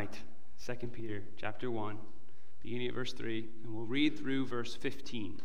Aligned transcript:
tonight 0.00 0.22
2 0.80 0.86
Peter 0.86 1.22
chapter 1.36 1.70
1, 1.70 1.98
beginning 2.62 2.88
at 2.88 2.94
verse 2.94 3.12
3, 3.12 3.46
and 3.62 3.74
we'll 3.74 3.84
read 3.84 4.18
through 4.18 4.46
verse 4.46 4.74
15. 4.74 5.42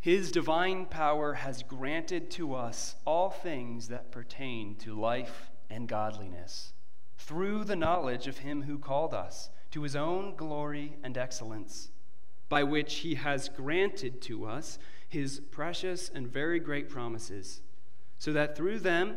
His 0.00 0.32
divine 0.32 0.86
power 0.86 1.34
has 1.34 1.62
granted 1.62 2.28
to 2.32 2.56
us 2.56 2.96
all 3.04 3.30
things 3.30 3.88
that 3.88 4.10
pertain 4.10 4.74
to 4.76 4.98
life 4.98 5.50
and 5.68 5.86
godliness 5.86 6.72
through 7.16 7.62
the 7.62 7.76
knowledge 7.76 8.26
of 8.26 8.38
him 8.38 8.62
who 8.62 8.78
called 8.78 9.14
us 9.14 9.50
to 9.70 9.82
his 9.82 9.94
own 9.94 10.34
glory 10.34 10.96
and 11.04 11.16
excellence, 11.16 11.90
by 12.48 12.64
which 12.64 12.96
he 12.96 13.14
has 13.16 13.48
granted 13.48 14.20
to 14.22 14.46
us 14.46 14.80
his 15.08 15.38
precious 15.52 16.08
and 16.12 16.26
very 16.26 16.58
great 16.58 16.88
promises, 16.88 17.60
so 18.18 18.32
that 18.32 18.56
through 18.56 18.80
them 18.80 19.16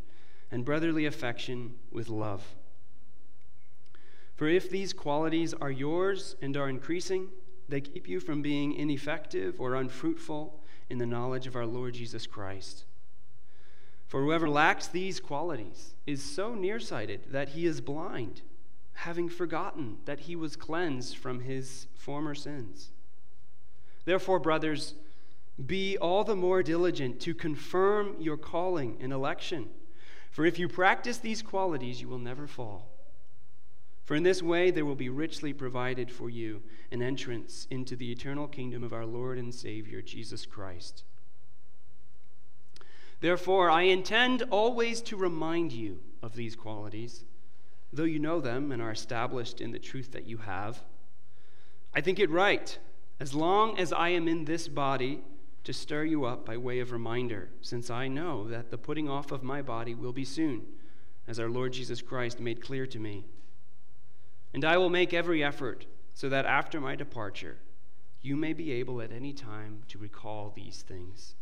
and 0.51 0.65
brotherly 0.65 1.05
affection 1.05 1.75
with 1.91 2.09
love. 2.09 2.43
For 4.35 4.47
if 4.47 4.69
these 4.69 4.91
qualities 4.91 5.53
are 5.53 5.71
yours 5.71 6.35
and 6.41 6.57
are 6.57 6.69
increasing, 6.69 7.29
they 7.69 7.81
keep 7.81 8.07
you 8.07 8.19
from 8.19 8.41
being 8.41 8.73
ineffective 8.73 9.61
or 9.61 9.75
unfruitful 9.75 10.59
in 10.89 10.97
the 10.97 11.05
knowledge 11.05 11.47
of 11.47 11.55
our 11.55 11.65
Lord 11.65 11.93
Jesus 11.93 12.27
Christ. 12.27 12.83
For 14.07 14.21
whoever 14.21 14.49
lacks 14.49 14.87
these 14.87 15.21
qualities 15.21 15.93
is 16.05 16.21
so 16.21 16.53
nearsighted 16.53 17.31
that 17.31 17.49
he 17.49 17.65
is 17.65 17.79
blind, 17.79 18.41
having 18.93 19.29
forgotten 19.29 19.99
that 20.03 20.21
he 20.21 20.35
was 20.35 20.57
cleansed 20.57 21.15
from 21.15 21.39
his 21.39 21.87
former 21.95 22.35
sins. 22.35 22.91
Therefore, 24.03 24.39
brothers, 24.39 24.95
be 25.65 25.97
all 25.97 26.23
the 26.23 26.35
more 26.35 26.61
diligent 26.61 27.21
to 27.21 27.33
confirm 27.33 28.15
your 28.19 28.35
calling 28.35 28.97
and 28.99 29.13
election. 29.13 29.69
For 30.31 30.45
if 30.45 30.57
you 30.57 30.67
practice 30.67 31.17
these 31.17 31.41
qualities, 31.41 32.01
you 32.01 32.07
will 32.07 32.17
never 32.17 32.47
fall. 32.47 32.87
For 34.03 34.15
in 34.15 34.23
this 34.23 34.41
way 34.41 34.71
there 34.71 34.85
will 34.85 34.95
be 34.95 35.09
richly 35.09 35.53
provided 35.53 36.09
for 36.09 36.29
you 36.29 36.63
an 36.91 37.01
entrance 37.01 37.67
into 37.69 37.95
the 37.95 38.11
eternal 38.11 38.47
kingdom 38.47 38.83
of 38.83 38.93
our 38.93 39.05
Lord 39.05 39.37
and 39.37 39.53
Savior, 39.53 40.01
Jesus 40.01 40.45
Christ. 40.45 41.03
Therefore, 43.19 43.69
I 43.69 43.83
intend 43.83 44.43
always 44.49 45.01
to 45.03 45.15
remind 45.15 45.71
you 45.71 45.99
of 46.23 46.33
these 46.33 46.55
qualities, 46.55 47.23
though 47.93 48.03
you 48.03 48.19
know 48.19 48.41
them 48.41 48.71
and 48.71 48.81
are 48.81 48.91
established 48.91 49.61
in 49.61 49.71
the 49.71 49.79
truth 49.79 50.11
that 50.13 50.25
you 50.25 50.37
have. 50.37 50.81
I 51.93 52.01
think 52.01 52.19
it 52.19 52.29
right, 52.29 52.77
as 53.19 53.33
long 53.35 53.77
as 53.77 53.93
I 53.93 54.09
am 54.09 54.27
in 54.27 54.45
this 54.45 54.67
body, 54.67 55.21
to 55.63 55.73
stir 55.73 56.05
you 56.05 56.25
up 56.25 56.45
by 56.45 56.57
way 56.57 56.79
of 56.79 56.91
reminder, 56.91 57.49
since 57.61 57.89
I 57.89 58.07
know 58.07 58.47
that 58.47 58.71
the 58.71 58.77
putting 58.77 59.07
off 59.07 59.31
of 59.31 59.43
my 59.43 59.61
body 59.61 59.93
will 59.93 60.13
be 60.13 60.25
soon, 60.25 60.63
as 61.27 61.39
our 61.39 61.49
Lord 61.49 61.73
Jesus 61.73 62.01
Christ 62.01 62.39
made 62.39 62.61
clear 62.61 62.87
to 62.87 62.99
me. 62.99 63.25
And 64.53 64.65
I 64.65 64.77
will 64.77 64.89
make 64.89 65.13
every 65.13 65.43
effort 65.43 65.85
so 66.13 66.29
that 66.29 66.45
after 66.45 66.81
my 66.81 66.95
departure, 66.95 67.57
you 68.21 68.35
may 68.35 68.53
be 68.53 68.71
able 68.71 69.01
at 69.01 69.11
any 69.11 69.33
time 69.33 69.83
to 69.87 69.97
recall 69.97 70.51
these 70.55 70.83
things. 70.87 71.35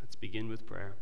Let's 0.00 0.16
begin 0.16 0.48
with 0.48 0.66
prayer. 0.66 0.94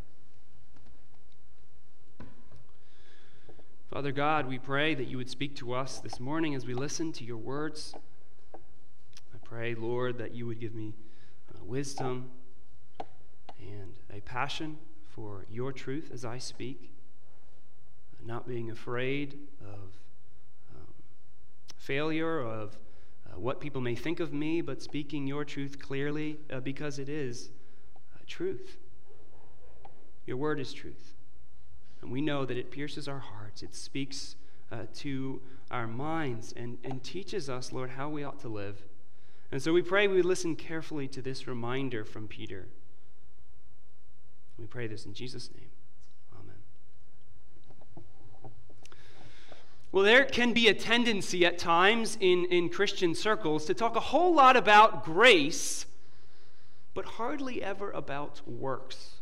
Father 3.91 4.12
God, 4.12 4.49
we 4.49 4.59
pray 4.59 4.94
that 4.94 5.06
you 5.06 5.17
would 5.17 5.31
speak 5.31 5.55
to 5.56 5.72
us 5.72 6.00
this 6.00 6.19
morning 6.19 6.55
as 6.55 6.67
we 6.67 6.75
listen 6.75 7.12
to 7.12 7.25
your 7.25 7.37
words. 7.37 7.94
I 8.55 9.38
pray, 9.44 9.75
Lord, 9.75 10.19
that 10.19 10.34
you 10.34 10.47
would 10.47 10.59
give 10.59 10.75
me 10.75 10.94
wisdom 11.64 12.30
and 13.58 13.94
a 14.12 14.20
passion 14.20 14.78
for 15.08 15.47
your 15.50 15.72
truth 15.72 16.10
as 16.12 16.25
I 16.25 16.38
speak 16.38 16.94
not 18.25 18.47
being 18.47 18.70
afraid 18.70 19.38
of 19.60 19.98
um, 20.75 20.94
failure, 21.76 22.41
of 22.41 22.76
uh, 23.26 23.38
what 23.38 23.60
people 23.60 23.80
may 23.80 23.94
think 23.94 24.20
of 24.20 24.32
me, 24.32 24.60
but 24.60 24.82
speaking 24.82 25.26
your 25.26 25.44
truth 25.44 25.78
clearly 25.78 26.38
uh, 26.50 26.60
because 26.60 26.98
it 26.98 27.08
is 27.08 27.50
uh, 28.14 28.19
truth. 28.26 28.78
Your 30.26 30.36
word 30.36 30.58
is 30.58 30.72
truth. 30.72 31.14
And 32.00 32.10
we 32.10 32.20
know 32.20 32.44
that 32.44 32.56
it 32.56 32.70
pierces 32.70 33.08
our 33.08 33.19
hearts, 33.19 33.62
it 33.62 33.75
speaks 33.75 34.36
uh, 34.72 34.82
to 34.94 35.41
our 35.70 35.86
minds, 35.86 36.52
and, 36.56 36.78
and 36.84 37.02
teaches 37.02 37.48
us, 37.50 37.72
Lord, 37.72 37.91
how 37.91 38.08
we 38.08 38.25
ought 38.25 38.41
to 38.41 38.48
live. 38.48 38.82
And 39.54 39.62
so 39.62 39.72
we 39.72 39.82
pray 39.82 40.09
we 40.09 40.20
listen 40.20 40.56
carefully 40.56 41.06
to 41.06 41.22
this 41.22 41.47
reminder 41.47 42.04
from 42.04 42.26
Peter. 42.26 42.66
We 44.59 44.66
pray 44.66 44.88
this 44.88 45.06
in 45.06 45.15
Jesus' 45.15 45.48
name. 45.56 45.69
Amen. 46.34 46.56
Well, 49.93 50.03
there 50.03 50.25
can 50.25 50.54
be 50.54 50.66
a 50.66 50.75
tendency 50.75 51.47
at 51.47 51.56
times 51.56 52.19
in, 52.20 52.47
in 52.47 52.69
Christian 52.69 53.14
circles 53.14 53.64
to 53.66 53.75
talk 53.75 53.94
a 53.94 54.00
whole 54.00 54.34
lot 54.34 54.56
about 54.56 55.04
grace, 55.04 55.87
but 56.93 57.04
hardly 57.04 57.62
ever 57.62 57.93
about 57.93 58.41
works. 58.48 59.20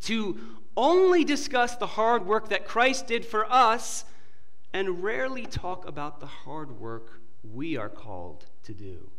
To 0.00 0.36
only 0.76 1.22
discuss 1.22 1.76
the 1.76 1.86
hard 1.86 2.26
work 2.26 2.48
that 2.48 2.66
Christ 2.66 3.06
did 3.06 3.24
for 3.24 3.46
us 3.52 4.04
and 4.72 5.04
rarely 5.04 5.46
talk 5.46 5.86
about 5.86 6.18
the 6.18 6.26
hard 6.26 6.80
work 6.80 7.20
we 7.44 7.76
are 7.76 7.88
called 7.88 8.46
to 8.66 8.74
do. 8.74 9.10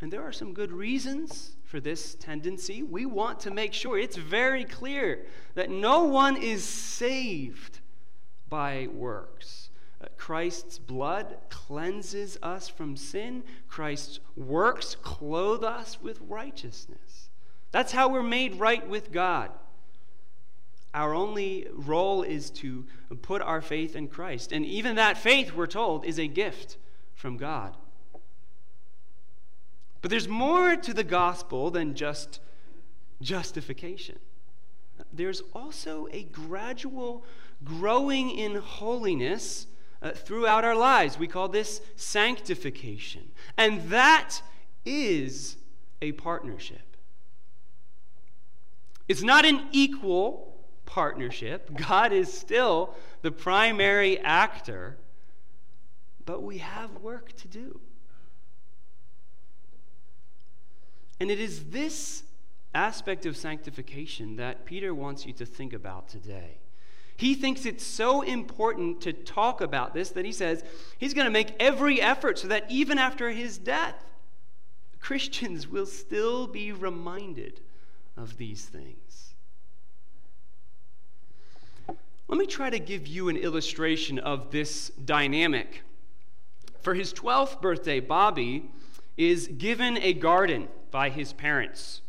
And 0.00 0.12
there 0.12 0.22
are 0.22 0.32
some 0.32 0.52
good 0.52 0.70
reasons 0.70 1.56
for 1.64 1.80
this 1.80 2.14
tendency. 2.14 2.82
We 2.82 3.06
want 3.06 3.40
to 3.40 3.50
make 3.50 3.72
sure 3.72 3.98
it's 3.98 4.16
very 4.16 4.64
clear 4.64 5.24
that 5.54 5.70
no 5.70 6.04
one 6.04 6.36
is 6.36 6.62
saved 6.62 7.80
by 8.48 8.88
works. 8.92 9.70
Uh, 10.00 10.06
Christ's 10.18 10.78
blood 10.78 11.36
cleanses 11.48 12.36
us 12.42 12.68
from 12.68 12.96
sin. 12.96 13.44
Christ's 13.68 14.20
works 14.36 14.96
clothe 15.00 15.64
us 15.64 16.00
with 16.02 16.20
righteousness. 16.28 17.30
That's 17.70 17.92
how 17.92 18.08
we're 18.08 18.22
made 18.22 18.56
right 18.56 18.86
with 18.86 19.10
God. 19.10 19.50
Our 20.92 21.14
only 21.14 21.66
role 21.72 22.22
is 22.22 22.50
to 22.50 22.84
put 23.22 23.42
our 23.42 23.60
faith 23.60 23.96
in 23.96 24.08
Christ. 24.08 24.52
And 24.52 24.64
even 24.66 24.96
that 24.96 25.18
faith, 25.18 25.54
we're 25.54 25.66
told, 25.66 26.04
is 26.04 26.18
a 26.18 26.28
gift 26.28 26.76
from 27.14 27.36
God. 27.36 27.76
But 30.04 30.10
there's 30.10 30.28
more 30.28 30.76
to 30.76 30.92
the 30.92 31.02
gospel 31.02 31.70
than 31.70 31.94
just 31.94 32.40
justification. 33.22 34.18
There's 35.10 35.40
also 35.54 36.08
a 36.12 36.24
gradual 36.24 37.24
growing 37.64 38.28
in 38.28 38.56
holiness 38.56 39.66
uh, 40.02 40.10
throughout 40.10 40.62
our 40.62 40.74
lives. 40.74 41.18
We 41.18 41.26
call 41.26 41.48
this 41.48 41.80
sanctification. 41.96 43.30
And 43.56 43.88
that 43.88 44.42
is 44.84 45.56
a 46.02 46.12
partnership. 46.12 46.98
It's 49.08 49.22
not 49.22 49.46
an 49.46 49.68
equal 49.72 50.54
partnership. 50.84 51.74
God 51.74 52.12
is 52.12 52.30
still 52.30 52.94
the 53.22 53.32
primary 53.32 54.18
actor, 54.18 54.98
but 56.26 56.42
we 56.42 56.58
have 56.58 56.90
work 56.98 57.32
to 57.36 57.48
do. 57.48 57.80
And 61.20 61.30
it 61.30 61.40
is 61.40 61.64
this 61.70 62.24
aspect 62.74 63.24
of 63.26 63.36
sanctification 63.36 64.36
that 64.36 64.64
Peter 64.64 64.94
wants 64.94 65.26
you 65.26 65.32
to 65.34 65.46
think 65.46 65.72
about 65.72 66.08
today. 66.08 66.58
He 67.16 67.34
thinks 67.34 67.64
it's 67.64 67.86
so 67.86 68.22
important 68.22 69.00
to 69.02 69.12
talk 69.12 69.60
about 69.60 69.94
this 69.94 70.10
that 70.10 70.24
he 70.24 70.32
says 70.32 70.64
he's 70.98 71.14
going 71.14 71.26
to 71.26 71.30
make 71.30 71.54
every 71.60 72.00
effort 72.00 72.40
so 72.40 72.48
that 72.48 72.68
even 72.68 72.98
after 72.98 73.30
his 73.30 73.56
death, 73.56 73.94
Christians 75.00 75.68
will 75.70 75.86
still 75.86 76.46
be 76.46 76.72
reminded 76.72 77.60
of 78.16 78.36
these 78.36 78.64
things. 78.64 79.34
Let 82.26 82.38
me 82.38 82.46
try 82.46 82.70
to 82.70 82.78
give 82.78 83.06
you 83.06 83.28
an 83.28 83.36
illustration 83.36 84.18
of 84.18 84.50
this 84.50 84.88
dynamic. 85.04 85.82
For 86.80 86.94
his 86.94 87.12
12th 87.12 87.60
birthday, 87.60 88.00
Bobby 88.00 88.70
is 89.16 89.46
given 89.46 89.98
a 89.98 90.14
garden 90.14 90.68
by 90.94 91.08
his 91.08 91.32
parents. 91.32 92.02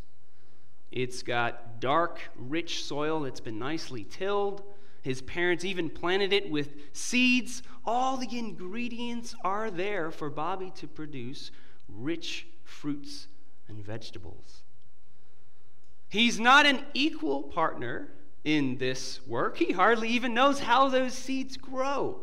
It's 0.92 1.24
got 1.24 1.80
dark, 1.80 2.20
rich 2.36 2.84
soil, 2.84 3.22
that's 3.22 3.40
been 3.40 3.58
nicely 3.58 4.04
tilled. 4.04 4.62
His 5.02 5.22
parents 5.22 5.64
even 5.64 5.90
planted 5.90 6.32
it 6.32 6.48
with 6.52 6.68
seeds. 6.92 7.64
All 7.84 8.16
the 8.16 8.38
ingredients 8.38 9.34
are 9.42 9.72
there 9.72 10.12
for 10.12 10.30
Bobby 10.30 10.70
to 10.76 10.86
produce 10.86 11.50
rich 11.88 12.46
fruits 12.62 13.26
and 13.66 13.84
vegetables. 13.84 14.62
He's 16.08 16.38
not 16.38 16.64
an 16.64 16.84
equal 16.94 17.42
partner 17.42 18.06
in 18.44 18.78
this 18.78 19.18
work. 19.26 19.56
He 19.56 19.72
hardly 19.72 20.10
even 20.10 20.32
knows 20.32 20.60
how 20.60 20.88
those 20.88 21.12
seeds 21.12 21.56
grow. 21.56 22.20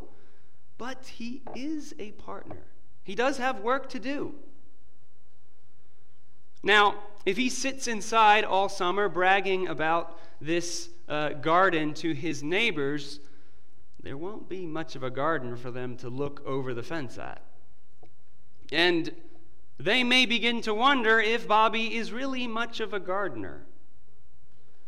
But 0.77 1.07
he 1.07 1.41
is 1.55 1.93
a 1.99 2.11
partner. 2.11 2.63
He 3.03 3.15
does 3.15 3.37
have 3.37 3.59
work 3.59 3.89
to 3.89 3.99
do. 3.99 4.35
Now, 6.63 6.95
if 7.25 7.35
he 7.35 7.49
sits 7.49 7.87
inside 7.87 8.45
all 8.45 8.69
summer 8.69 9.09
bragging 9.09 9.67
about 9.67 10.17
this 10.39 10.89
uh, 11.09 11.29
garden 11.29 11.93
to 11.95 12.13
his 12.13 12.41
neighbors, 12.41 13.19
there 14.01 14.17
won't 14.17 14.47
be 14.47 14.65
much 14.65 14.95
of 14.95 15.03
a 15.03 15.09
garden 15.09 15.55
for 15.57 15.71
them 15.71 15.97
to 15.97 16.09
look 16.09 16.41
over 16.45 16.73
the 16.73 16.83
fence 16.83 17.17
at. 17.17 17.41
And 18.71 19.11
they 19.77 20.03
may 20.03 20.25
begin 20.25 20.61
to 20.61 20.73
wonder 20.73 21.19
if 21.19 21.47
Bobby 21.47 21.95
is 21.95 22.11
really 22.11 22.47
much 22.47 22.79
of 22.79 22.93
a 22.93 22.99
gardener. 22.99 23.65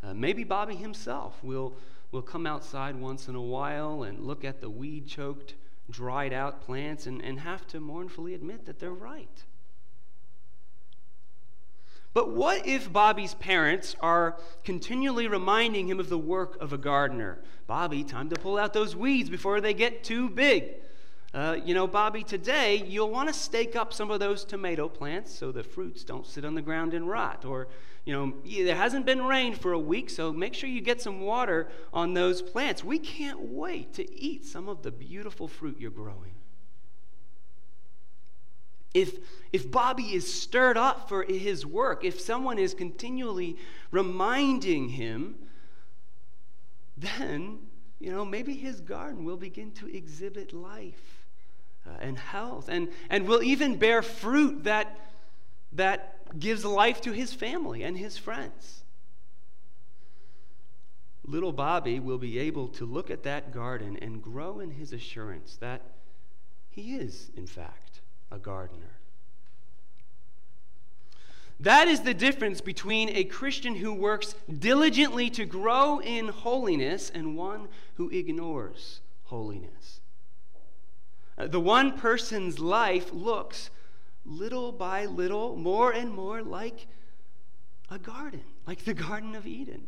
Uh, 0.03 0.13
maybe 0.13 0.43
Bobby 0.43 0.75
himself 0.75 1.43
will, 1.43 1.73
will 2.11 2.21
come 2.21 2.45
outside 2.45 2.95
once 2.95 3.27
in 3.27 3.35
a 3.35 3.41
while 3.41 4.03
and 4.03 4.19
look 4.25 4.45
at 4.45 4.61
the 4.61 4.69
weed 4.69 5.07
choked, 5.07 5.55
dried 5.89 6.31
out 6.31 6.61
plants 6.61 7.07
and, 7.07 7.21
and 7.21 7.39
have 7.39 7.67
to 7.67 7.79
mournfully 7.79 8.33
admit 8.33 8.65
that 8.65 8.79
they're 8.79 8.91
right. 8.91 9.43
But 12.15 12.29
what 12.29 12.65
if 12.65 12.93
Bobby's 12.93 13.33
parents 13.33 13.93
are 13.99 14.37
continually 14.63 15.27
reminding 15.27 15.89
him 15.89 15.99
of 15.99 16.07
the 16.07 16.17
work 16.17 16.55
of 16.61 16.71
a 16.71 16.77
gardener? 16.77 17.43
Bobby, 17.67 18.05
time 18.05 18.29
to 18.29 18.37
pull 18.37 18.57
out 18.57 18.71
those 18.71 18.95
weeds 18.95 19.29
before 19.29 19.59
they 19.59 19.73
get 19.73 20.01
too 20.01 20.29
big. 20.29 20.75
Uh, 21.33 21.57
you 21.65 21.73
know, 21.73 21.87
Bobby, 21.87 22.23
today 22.23 22.81
you'll 22.87 23.11
want 23.11 23.27
to 23.27 23.33
stake 23.33 23.75
up 23.75 23.91
some 23.91 24.11
of 24.11 24.21
those 24.21 24.45
tomato 24.45 24.87
plants 24.87 25.37
so 25.37 25.51
the 25.51 25.61
fruits 25.61 26.05
don't 26.05 26.25
sit 26.25 26.45
on 26.45 26.55
the 26.55 26.61
ground 26.61 26.93
and 26.93 27.09
rot. 27.09 27.43
Or, 27.43 27.67
you 28.05 28.13
know, 28.13 28.33
there 28.63 28.77
hasn't 28.77 29.05
been 29.05 29.21
rain 29.21 29.53
for 29.53 29.73
a 29.73 29.79
week, 29.79 30.09
so 30.09 30.31
make 30.31 30.53
sure 30.53 30.69
you 30.69 30.79
get 30.79 31.01
some 31.01 31.19
water 31.19 31.67
on 31.91 32.13
those 32.13 32.41
plants. 32.41 32.81
We 32.81 32.97
can't 32.97 33.41
wait 33.41 33.93
to 33.95 34.17
eat 34.17 34.45
some 34.45 34.69
of 34.69 34.83
the 34.83 34.91
beautiful 34.91 35.49
fruit 35.49 35.81
you're 35.81 35.91
growing. 35.91 36.31
If, 38.95 39.19
if 39.51 39.69
Bobby 39.69 40.15
is 40.15 40.33
stirred 40.33 40.77
up 40.77 41.09
for 41.09 41.23
his 41.23 41.65
work, 41.65 42.05
if 42.05 42.17
someone 42.17 42.57
is 42.57 42.73
continually 42.73 43.57
reminding 43.91 44.87
him, 44.87 45.35
then, 46.95 47.59
you 47.99 48.09
know, 48.09 48.23
maybe 48.23 48.55
his 48.55 48.79
garden 48.79 49.25
will 49.25 49.35
begin 49.35 49.71
to 49.73 49.93
exhibit 49.93 50.53
life 50.53 51.25
uh, 51.85 51.97
and 51.99 52.17
health, 52.17 52.69
and, 52.69 52.87
and 53.09 53.27
will 53.27 53.43
even 53.43 53.75
bear 53.75 54.01
fruit 54.01 54.63
that, 54.63 54.97
that 55.73 56.39
gives 56.39 56.63
life 56.63 57.01
to 57.01 57.11
his 57.11 57.33
family 57.33 57.83
and 57.83 57.97
his 57.97 58.17
friends. 58.17 58.85
Little 61.25 61.51
Bobby 61.51 61.99
will 61.99 62.17
be 62.17 62.39
able 62.39 62.69
to 62.69 62.85
look 62.85 63.11
at 63.11 63.23
that 63.23 63.51
garden 63.51 63.97
and 64.01 64.21
grow 64.21 64.61
in 64.61 64.71
his 64.71 64.93
assurance 64.93 65.57
that 65.57 65.81
he 66.69 66.95
is, 66.95 67.29
in 67.35 67.45
fact, 67.45 67.84
a 68.31 68.37
gardener. 68.37 68.95
That 71.59 71.87
is 71.87 72.01
the 72.01 72.13
difference 72.13 72.59
between 72.59 73.09
a 73.09 73.23
Christian 73.23 73.75
who 73.75 73.93
works 73.93 74.35
diligently 74.59 75.29
to 75.31 75.45
grow 75.45 75.99
in 75.99 76.27
holiness 76.27 77.09
and 77.09 77.37
one 77.37 77.69
who 77.95 78.09
ignores 78.09 78.99
holiness. 79.25 80.01
Uh, 81.37 81.47
the 81.47 81.59
one 81.59 81.97
person's 81.97 82.59
life 82.59 83.11
looks 83.13 83.69
little 84.25 84.71
by 84.71 85.05
little 85.05 85.55
more 85.55 85.91
and 85.91 86.11
more 86.11 86.41
like 86.41 86.87
a 87.89 87.99
garden, 87.99 88.43
like 88.67 88.83
the 88.83 88.93
Garden 88.93 89.35
of 89.35 89.45
Eden. 89.45 89.87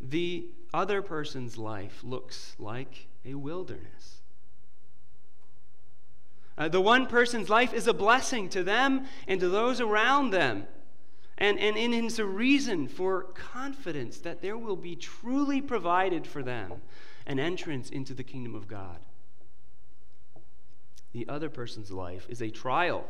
The 0.00 0.46
other 0.72 1.02
person's 1.02 1.58
life 1.58 2.00
looks 2.02 2.56
like 2.58 3.08
a 3.24 3.34
wilderness. 3.34 4.19
Uh, 6.60 6.68
the 6.68 6.80
one 6.80 7.06
person's 7.06 7.48
life 7.48 7.72
is 7.72 7.86
a 7.86 7.94
blessing 7.94 8.46
to 8.46 8.62
them 8.62 9.06
and 9.26 9.40
to 9.40 9.48
those 9.48 9.80
around 9.80 10.28
them. 10.28 10.66
And, 11.38 11.58
and 11.58 11.74
it 11.74 12.04
is 12.04 12.18
a 12.18 12.24
reason 12.26 12.86
for 12.86 13.22
confidence 13.32 14.18
that 14.18 14.42
there 14.42 14.58
will 14.58 14.76
be 14.76 14.94
truly 14.94 15.62
provided 15.62 16.26
for 16.26 16.42
them 16.42 16.82
an 17.26 17.40
entrance 17.40 17.88
into 17.88 18.12
the 18.12 18.22
kingdom 18.22 18.54
of 18.54 18.68
God. 18.68 18.98
The 21.12 21.26
other 21.30 21.48
person's 21.48 21.90
life 21.90 22.26
is 22.28 22.42
a 22.42 22.50
trial 22.50 23.06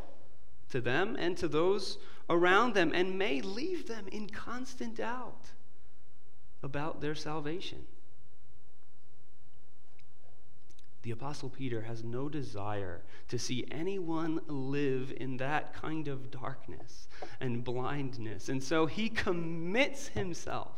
to 0.69 0.81
them 0.81 1.17
and 1.19 1.37
to 1.39 1.49
those 1.49 1.99
around 2.29 2.75
them 2.75 2.93
and 2.95 3.19
may 3.19 3.41
leave 3.41 3.89
them 3.89 4.07
in 4.13 4.29
constant 4.29 4.95
doubt 4.95 5.51
about 6.63 7.01
their 7.01 7.17
salvation. 7.17 7.85
The 11.03 11.13
Apostle 11.13 11.49
Peter 11.49 11.83
has 11.83 12.05
no 12.05 12.29
desire 12.29 13.03
to 13.29 13.39
see 13.39 13.65
anyone 13.71 14.41
live 14.47 15.13
in 15.17 15.39
that 15.39 15.73
kind 15.73 16.09
of 16.09 16.31
darkness 16.31 17.09
and 17.41 17.65
blindness. 17.65 18.51
And 18.51 18.63
so 18.63 18.85
he 18.87 19.09
commits 19.09 20.09
himself 20.09 20.73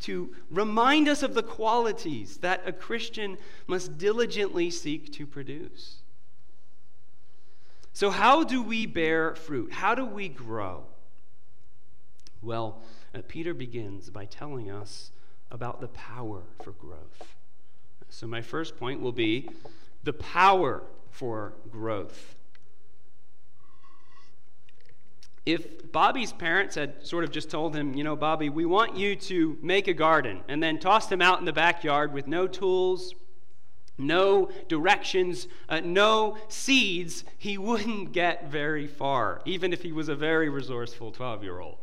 to 0.00 0.34
remind 0.50 1.08
us 1.08 1.22
of 1.22 1.34
the 1.34 1.42
qualities 1.42 2.38
that 2.38 2.62
a 2.66 2.72
Christian 2.72 3.36
must 3.66 3.98
diligently 3.98 4.70
seek 4.70 5.12
to 5.12 5.26
produce. 5.26 5.98
So, 7.92 8.10
how 8.10 8.42
do 8.42 8.62
we 8.62 8.86
bear 8.86 9.34
fruit? 9.34 9.72
How 9.72 9.94
do 9.94 10.04
we 10.04 10.28
grow? 10.28 10.84
Well, 12.40 12.82
uh, 13.14 13.20
Peter 13.28 13.52
begins 13.52 14.08
by 14.10 14.24
telling 14.24 14.70
us 14.70 15.10
about 15.50 15.80
the 15.80 15.88
power 15.88 16.42
for 16.62 16.72
growth. 16.72 17.36
So, 18.12 18.26
my 18.26 18.42
first 18.42 18.76
point 18.76 19.00
will 19.00 19.12
be 19.12 19.48
the 20.04 20.12
power 20.12 20.82
for 21.10 21.54
growth. 21.70 22.36
if 25.44 25.90
Bobby's 25.90 26.32
parents 26.32 26.76
had 26.76 27.04
sort 27.04 27.24
of 27.24 27.32
just 27.32 27.50
told 27.50 27.74
him, 27.74 27.94
you 27.94 28.04
know, 28.04 28.14
Bobby, 28.14 28.48
we 28.48 28.64
want 28.64 28.96
you 28.96 29.16
to 29.16 29.58
make 29.60 29.88
a 29.88 29.94
garden, 29.94 30.40
and 30.48 30.62
then 30.62 30.78
tossed 30.78 31.10
him 31.10 31.20
out 31.20 31.40
in 31.40 31.44
the 31.44 31.52
backyard 31.52 32.12
with 32.12 32.28
no 32.28 32.46
tools, 32.46 33.14
no 33.98 34.50
directions, 34.68 35.48
uh, 35.68 35.80
no 35.80 36.38
seeds, 36.48 37.24
he 37.38 37.58
wouldn't 37.68 38.12
get 38.12 38.50
very 38.50 38.86
far, 38.86 39.42
even 39.44 39.72
if 39.72 39.82
he 39.82 39.92
was 39.92 40.08
a 40.08 40.14
very 40.14 40.48
resourceful 40.48 41.10
12 41.10 41.42
year 41.42 41.58
old. 41.58 41.78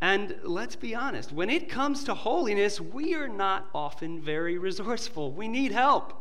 And 0.00 0.36
let's 0.42 0.76
be 0.76 0.94
honest, 0.94 1.32
when 1.32 1.48
it 1.48 1.68
comes 1.68 2.04
to 2.04 2.14
holiness, 2.14 2.80
we 2.80 3.14
are 3.14 3.28
not 3.28 3.68
often 3.74 4.20
very 4.20 4.58
resourceful. 4.58 5.32
We 5.32 5.48
need 5.48 5.72
help. 5.72 6.12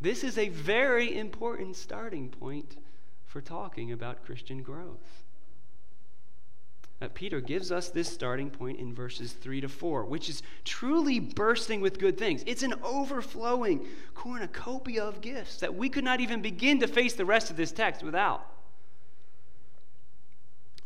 This 0.00 0.24
is 0.24 0.38
a 0.38 0.48
very 0.48 1.16
important 1.16 1.76
starting 1.76 2.30
point 2.30 2.76
for 3.26 3.40
talking 3.40 3.92
about 3.92 4.24
Christian 4.24 4.62
growth. 4.62 5.24
Uh, 7.02 7.08
Peter 7.12 7.40
gives 7.40 7.72
us 7.72 7.88
this 7.88 8.10
starting 8.10 8.48
point 8.48 8.78
in 8.78 8.94
verses 8.94 9.32
3 9.32 9.60
to 9.60 9.68
4, 9.68 10.04
which 10.04 10.28
is 10.30 10.42
truly 10.64 11.18
bursting 11.18 11.80
with 11.80 11.98
good 11.98 12.16
things. 12.16 12.42
It's 12.46 12.62
an 12.62 12.74
overflowing 12.82 13.86
cornucopia 14.14 15.02
of 15.02 15.20
gifts 15.20 15.56
that 15.58 15.74
we 15.74 15.88
could 15.88 16.04
not 16.04 16.20
even 16.20 16.40
begin 16.40 16.80
to 16.80 16.86
face 16.86 17.14
the 17.14 17.24
rest 17.24 17.50
of 17.50 17.56
this 17.56 17.72
text 17.72 18.02
without. 18.02 18.53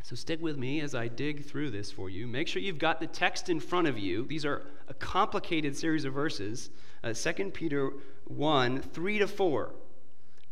So 0.09 0.17
stick 0.17 0.41
with 0.41 0.57
me 0.57 0.81
as 0.81 0.95
I 0.95 1.07
dig 1.09 1.45
through 1.45 1.71
this 1.71 1.93
for 1.93 2.09
you. 2.09 2.27
Make 2.27 2.49
sure 2.49 2.63
you've 2.63 2.79
got 2.79 2.99
the 2.99 3.07
text 3.07 3.51
in 3.51 3.61
front 3.61 3.89
of 3.89 3.99
you. 3.99 4.25
These 4.25 4.47
are 4.47 4.63
a 4.89 4.95
complicated 4.95 5.77
series 5.77 6.07
of 6.07 6.15
verses. 6.15 6.71
Uh, 7.05 7.13
2 7.13 7.51
Peter 7.51 7.93
1 8.25 8.81
3 8.81 9.19
to 9.19 9.29
4. 9.29 9.75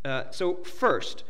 Uh, 0.04 0.24
so, 0.30 0.56
first, 0.56 1.24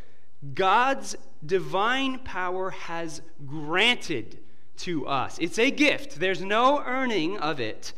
God's 0.55 1.15
divine 1.45 2.19
power 2.19 2.71
has 2.71 3.23
granted 3.47 4.39
to 4.79 5.07
us. 5.07 5.39
It's 5.39 5.61
a 5.61 5.71
gift, 5.71 6.19
there's 6.19 6.43
no 6.43 6.83
earning 6.85 7.39
of 7.39 7.61
it. 7.61 7.93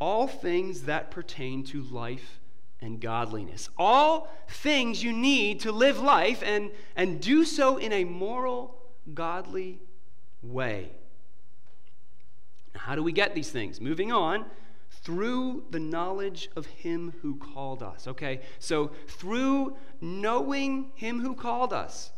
All 0.00 0.28
things 0.28 0.82
that 0.82 1.10
pertain 1.10 1.64
to 1.64 1.82
life 1.82 2.38
and 2.80 3.00
godliness. 3.00 3.68
All 3.76 4.28
things 4.48 5.02
you 5.02 5.12
need 5.12 5.58
to 5.62 5.72
live 5.72 5.98
life 5.98 6.40
and, 6.46 6.70
and 6.94 7.20
do 7.20 7.44
so 7.44 7.78
in 7.78 7.92
a 7.92 8.04
moral, 8.04 8.77
godly 9.14 9.80
way. 10.42 10.90
How 12.74 12.94
do 12.94 13.02
we 13.02 13.12
get 13.12 13.34
these 13.34 13.50
things? 13.50 13.80
Moving 13.80 14.12
on, 14.12 14.44
through 14.90 15.64
the 15.70 15.80
knowledge 15.80 16.48
of 16.56 16.66
him 16.66 17.14
who 17.22 17.36
called 17.36 17.82
us. 17.82 18.06
Okay, 18.06 18.40
so 18.58 18.90
through 19.06 19.76
knowing 20.00 20.92
him 20.94 21.20
who 21.20 21.34
called 21.34 21.72
us, 21.72 22.10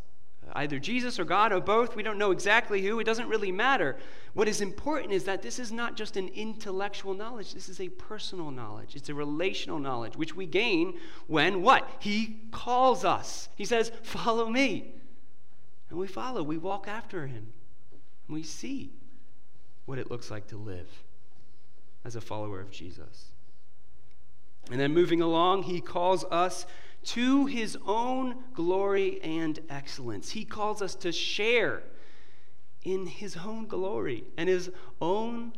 either 0.54 0.78
Jesus 0.78 1.18
or 1.18 1.24
God 1.24 1.52
or 1.52 1.60
both. 1.60 1.96
We 1.96 2.02
don't 2.02 2.18
know 2.18 2.30
exactly 2.30 2.82
who. 2.82 2.98
It 3.00 3.04
doesn't 3.04 3.28
really 3.28 3.52
matter. 3.52 3.96
What 4.34 4.48
is 4.48 4.60
important 4.60 5.12
is 5.12 5.24
that 5.24 5.42
this 5.42 5.58
is 5.58 5.72
not 5.72 5.96
just 5.96 6.16
an 6.16 6.28
intellectual 6.28 7.14
knowledge, 7.14 7.54
this 7.54 7.68
is 7.68 7.80
a 7.80 7.88
personal 7.88 8.50
knowledge. 8.50 8.96
It's 8.96 9.08
a 9.08 9.14
relational 9.14 9.78
knowledge, 9.78 10.16
which 10.16 10.34
we 10.34 10.46
gain 10.46 10.98
when 11.26 11.62
what? 11.62 11.88
He 12.00 12.40
calls 12.50 13.04
us. 13.04 13.48
He 13.56 13.64
says, 13.64 13.92
Follow 14.02 14.48
me. 14.48 14.94
And 15.90 15.98
we 15.98 16.06
follow, 16.06 16.42
we 16.42 16.56
walk 16.56 16.88
after 16.88 17.26
him. 17.26 17.52
And 18.26 18.34
we 18.34 18.42
see 18.42 18.92
what 19.86 19.98
it 19.98 20.10
looks 20.10 20.30
like 20.30 20.46
to 20.48 20.56
live 20.56 20.88
as 22.04 22.16
a 22.16 22.20
follower 22.20 22.60
of 22.60 22.70
Jesus. 22.70 23.26
And 24.70 24.80
then 24.80 24.94
moving 24.94 25.20
along, 25.20 25.64
he 25.64 25.80
calls 25.80 26.24
us 26.30 26.64
to 27.02 27.46
his 27.46 27.76
own 27.86 28.36
glory 28.54 29.20
and 29.22 29.58
excellence. 29.68 30.30
He 30.30 30.44
calls 30.44 30.80
us 30.80 30.94
to 30.96 31.10
share 31.10 31.82
in 32.84 33.06
his 33.06 33.36
own 33.36 33.66
glory 33.66 34.24
and 34.36 34.48
his 34.48 34.70
own 35.00 35.52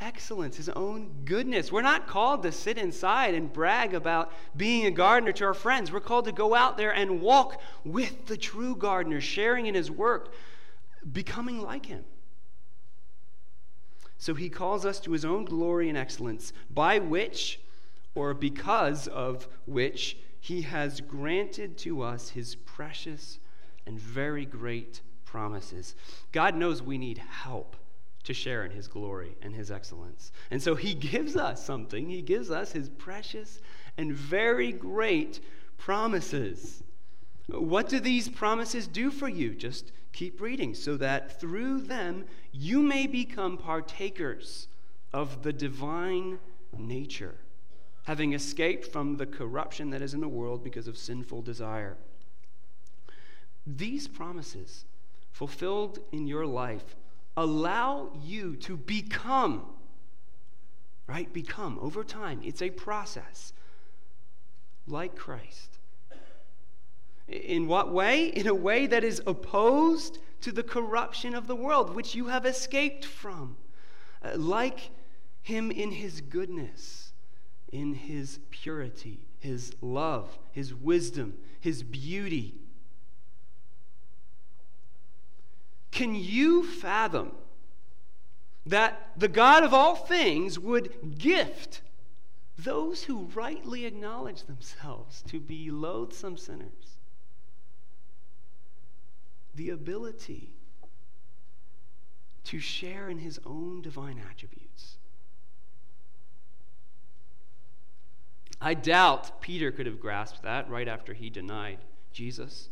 excellence, 0.00 0.56
his 0.56 0.68
own 0.68 1.22
goodness. 1.24 1.72
We're 1.72 1.82
not 1.82 2.06
called 2.06 2.42
to 2.42 2.52
sit 2.52 2.78
inside 2.78 3.34
and 3.34 3.52
brag 3.52 3.94
about 3.94 4.32
being 4.56 4.86
a 4.86 4.90
gardener 4.90 5.32
to 5.32 5.46
our 5.46 5.54
friends. 5.54 5.90
We're 5.90 6.00
called 6.00 6.26
to 6.26 6.32
go 6.32 6.54
out 6.54 6.76
there 6.76 6.92
and 6.92 7.20
walk 7.20 7.60
with 7.84 8.26
the 8.26 8.36
true 8.36 8.76
gardener, 8.76 9.20
sharing 9.20 9.66
in 9.66 9.74
his 9.74 9.90
work, 9.90 10.32
becoming 11.10 11.60
like 11.60 11.86
him. 11.86 12.04
So 14.18 14.34
he 14.34 14.48
calls 14.48 14.84
us 14.84 14.98
to 15.00 15.12
his 15.12 15.24
own 15.24 15.44
glory 15.44 15.88
and 15.88 15.96
excellence, 15.96 16.52
by 16.70 16.98
which, 16.98 17.60
or 18.14 18.34
because 18.34 19.06
of 19.06 19.48
which, 19.66 20.16
he 20.40 20.62
has 20.62 21.00
granted 21.00 21.78
to 21.78 22.02
us 22.02 22.30
his 22.30 22.54
precious 22.54 23.38
and 23.86 23.98
very 23.98 24.44
great 24.44 25.02
promises. 25.24 25.94
God 26.32 26.56
knows 26.56 26.82
we 26.82 26.98
need 26.98 27.18
help 27.18 27.76
to 28.24 28.34
share 28.34 28.64
in 28.64 28.70
his 28.70 28.88
glory 28.88 29.36
and 29.42 29.54
his 29.54 29.70
excellence. 29.70 30.32
And 30.50 30.62
so 30.62 30.74
he 30.74 30.94
gives 31.12 31.36
us 31.36 31.64
something. 31.64 32.08
He 32.08 32.22
gives 32.22 32.50
us 32.50 32.72
his 32.72 32.88
precious 32.88 33.60
and 33.96 34.12
very 34.12 34.72
great 34.72 35.40
promises. 35.76 36.82
What 37.46 37.88
do 37.88 38.00
these 38.00 38.28
promises 38.28 38.86
do 38.86 39.10
for 39.10 39.28
you? 39.28 39.54
Just 39.54 39.92
keep 40.12 40.40
reading 40.40 40.74
so 40.74 40.96
that 40.96 41.40
through 41.40 41.82
them 41.82 42.26
you 42.52 42.82
may 42.82 43.06
become 43.06 43.56
partakers 43.56 44.68
of 45.12 45.42
the 45.42 45.52
divine 45.52 46.38
nature 46.76 47.36
having 48.08 48.32
escaped 48.32 48.86
from 48.90 49.18
the 49.18 49.26
corruption 49.26 49.90
that 49.90 50.00
is 50.00 50.14
in 50.14 50.20
the 50.22 50.28
world 50.28 50.64
because 50.64 50.88
of 50.88 50.96
sinful 50.96 51.42
desire. 51.42 51.94
These 53.66 54.08
promises, 54.08 54.86
fulfilled 55.30 55.98
in 56.10 56.26
your 56.26 56.46
life, 56.46 56.96
allow 57.42 58.10
you 58.22 58.56
to 58.56 58.76
become, 58.76 59.66
right? 61.06 61.32
Become 61.32 61.78
over 61.80 62.04
time. 62.04 62.40
It's 62.44 62.62
a 62.62 62.70
process 62.70 63.52
like 64.86 65.16
Christ. 65.16 65.78
In 67.28 67.66
what 67.66 67.92
way? 67.92 68.26
In 68.26 68.46
a 68.46 68.54
way 68.54 68.86
that 68.86 69.04
is 69.04 69.22
opposed 69.26 70.18
to 70.40 70.52
the 70.52 70.62
corruption 70.62 71.34
of 71.34 71.46
the 71.46 71.56
world, 71.56 71.94
which 71.94 72.14
you 72.14 72.26
have 72.26 72.46
escaped 72.46 73.04
from. 73.04 73.56
Uh, 74.22 74.36
like 74.36 74.90
him 75.42 75.70
in 75.70 75.92
his 75.92 76.20
goodness 76.20 77.08
in 77.72 77.94
his 77.94 78.40
purity, 78.50 79.26
his 79.38 79.72
love, 79.80 80.38
his 80.52 80.74
wisdom, 80.74 81.34
his 81.60 81.82
beauty. 81.82 82.54
Can 85.98 86.14
you 86.14 86.62
fathom 86.62 87.32
that 88.64 89.10
the 89.16 89.26
God 89.26 89.64
of 89.64 89.74
all 89.74 89.96
things 89.96 90.56
would 90.56 91.18
gift 91.18 91.80
those 92.56 93.02
who 93.02 93.24
rightly 93.34 93.84
acknowledge 93.84 94.44
themselves 94.44 95.24
to 95.26 95.40
be 95.40 95.72
loathsome 95.72 96.36
sinners 96.36 96.98
the 99.56 99.70
ability 99.70 100.50
to 102.44 102.60
share 102.60 103.08
in 103.08 103.18
his 103.18 103.40
own 103.44 103.82
divine 103.82 104.22
attributes? 104.30 104.98
I 108.60 108.74
doubt 108.74 109.40
Peter 109.40 109.72
could 109.72 109.86
have 109.86 109.98
grasped 109.98 110.44
that 110.44 110.70
right 110.70 110.86
after 110.86 111.12
he 111.12 111.28
denied 111.28 111.78
Jesus 112.12 112.68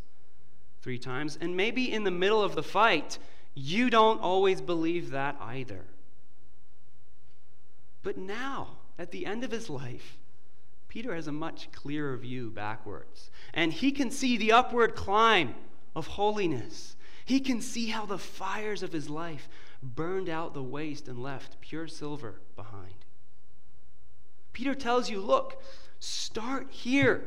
three 0.87 0.99
times. 1.01 1.37
And 1.41 1.57
maybe 1.57 1.93
in 1.93 2.05
the 2.05 2.13
middle 2.13 2.41
of 2.41 2.55
the 2.55 2.63
fight, 2.63 3.19
you 3.57 3.91
don't 3.91 4.21
always 4.21 4.61
believe 4.61 5.11
that 5.11 5.37
either. 5.41 5.85
But 8.05 8.17
now, 8.17 8.77
at 8.97 9.11
the 9.11 9.27
end 9.27 9.43
of 9.43 9.51
his 9.51 9.69
life, 9.69 10.17
Peter 10.87 11.13
has 11.13 11.27
a 11.27 11.33
much 11.33 11.73
clearer 11.73 12.17
view 12.17 12.51
backwards. 12.51 13.33
And 13.53 13.73
he 13.73 13.91
can 13.91 14.13
see 14.13 14.37
the 14.37 14.53
upward 14.53 14.95
climb 14.95 15.57
of 15.97 16.07
holiness. 16.07 16.95
He 17.25 17.41
can 17.41 17.61
see 17.61 17.89
how 17.89 18.07
the 18.07 18.17
fires 18.17 18.85
of 18.85 18.93
his 18.93 19.11
life 19.11 19.49
burned 19.83 20.29
out 20.29 20.55
the 20.55 20.63
waste 20.63 21.09
and 21.09 21.21
left 21.21 21.61
pure 21.61 21.89
silver 21.89 22.37
behind. 22.55 22.95
Peter 24.53 24.77
tells 24.77 25.11
you 25.11 25.21
look, 25.21 25.61
start 25.99 26.69
here 26.71 27.25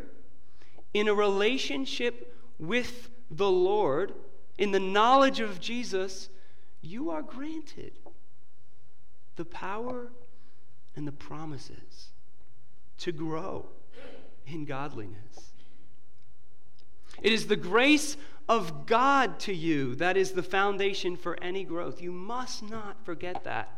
in 0.94 1.10
a 1.10 1.14
relationship 1.14 2.34
with 2.58 3.10
the 3.30 3.50
Lord, 3.50 4.14
in 4.58 4.72
the 4.72 4.80
knowledge 4.80 5.40
of 5.40 5.60
Jesus, 5.60 6.30
you 6.82 7.10
are 7.10 7.22
granted 7.22 7.94
the 9.36 9.46
power 9.46 10.12
and 10.96 11.08
the 11.08 11.12
promises 11.12 12.10
to 12.98 13.12
grow 13.12 13.66
in 14.46 14.66
godliness. 14.66 15.54
It 17.22 17.32
is 17.34 17.48
the 17.48 17.56
grace 17.56 18.18
of 18.48 18.86
God 18.86 19.40
to 19.42 19.54
you 19.54 19.96
that 19.96 20.18
is 20.18 20.32
the 20.32 20.44
foundation 20.44 21.16
for 21.16 21.38
any 21.42 21.64
growth. 21.64 22.02
You 22.02 22.12
must 22.12 22.64
not 22.64 23.06
forget 23.06 23.44
that. 23.44 23.70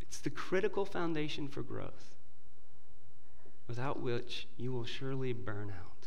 It's 0.00 0.20
the 0.20 0.30
critical 0.30 0.84
foundation 0.84 1.48
for 1.48 1.62
growth, 1.62 2.14
without 3.66 4.00
which 4.00 4.46
you 4.56 4.72
will 4.72 4.86
surely 4.86 5.32
burn 5.32 5.70
out. 5.76 5.97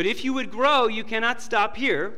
But 0.00 0.06
if 0.06 0.24
you 0.24 0.32
would 0.32 0.50
grow, 0.50 0.86
you 0.86 1.04
cannot 1.04 1.42
stop 1.42 1.76
here. 1.76 2.16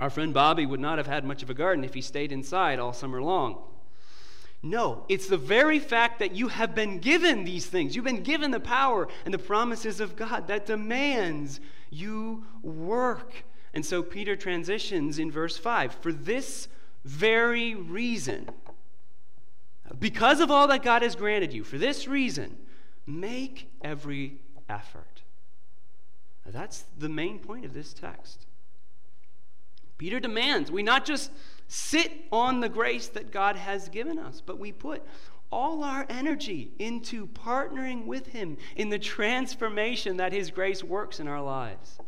Our 0.00 0.10
friend 0.10 0.34
Bobby 0.34 0.66
would 0.66 0.80
not 0.80 0.98
have 0.98 1.06
had 1.06 1.24
much 1.24 1.42
of 1.42 1.48
a 1.48 1.54
garden 1.54 1.82
if 1.82 1.94
he 1.94 2.02
stayed 2.02 2.30
inside 2.30 2.78
all 2.78 2.92
summer 2.92 3.22
long. 3.22 3.62
No, 4.62 5.06
it's 5.08 5.26
the 5.26 5.38
very 5.38 5.78
fact 5.78 6.18
that 6.18 6.36
you 6.36 6.48
have 6.48 6.74
been 6.74 6.98
given 6.98 7.44
these 7.44 7.64
things. 7.64 7.96
You've 7.96 8.04
been 8.04 8.22
given 8.22 8.50
the 8.50 8.60
power 8.60 9.08
and 9.24 9.32
the 9.32 9.38
promises 9.38 9.98
of 9.98 10.14
God 10.14 10.46
that 10.48 10.66
demands 10.66 11.58
you 11.88 12.44
work. 12.60 13.32
And 13.72 13.86
so 13.86 14.02
Peter 14.02 14.36
transitions 14.36 15.18
in 15.18 15.30
verse 15.30 15.56
5 15.56 15.94
For 16.02 16.12
this 16.12 16.68
very 17.02 17.74
reason, 17.74 18.50
because 19.98 20.38
of 20.38 20.50
all 20.50 20.68
that 20.68 20.82
God 20.82 21.00
has 21.00 21.16
granted 21.16 21.54
you, 21.54 21.64
for 21.64 21.78
this 21.78 22.06
reason, 22.06 22.58
make 23.06 23.70
every 23.80 24.36
effort. 24.68 25.13
That's 26.46 26.84
the 26.98 27.08
main 27.08 27.38
point 27.38 27.64
of 27.64 27.74
this 27.74 27.92
text. 27.92 28.46
Peter 29.96 30.20
demands 30.20 30.70
we 30.70 30.82
not 30.82 31.04
just 31.04 31.30
sit 31.68 32.12
on 32.30 32.60
the 32.60 32.68
grace 32.68 33.08
that 33.08 33.30
God 33.30 33.56
has 33.56 33.88
given 33.88 34.18
us, 34.18 34.42
but 34.44 34.58
we 34.58 34.72
put 34.72 35.02
all 35.50 35.84
our 35.84 36.04
energy 36.08 36.72
into 36.78 37.26
partnering 37.28 38.06
with 38.06 38.28
Him 38.28 38.56
in 38.76 38.90
the 38.90 38.98
transformation 38.98 40.16
that 40.16 40.32
His 40.32 40.50
grace 40.50 40.82
works 40.82 41.20
in 41.20 41.28
our 41.28 41.42
lives. 41.42 41.98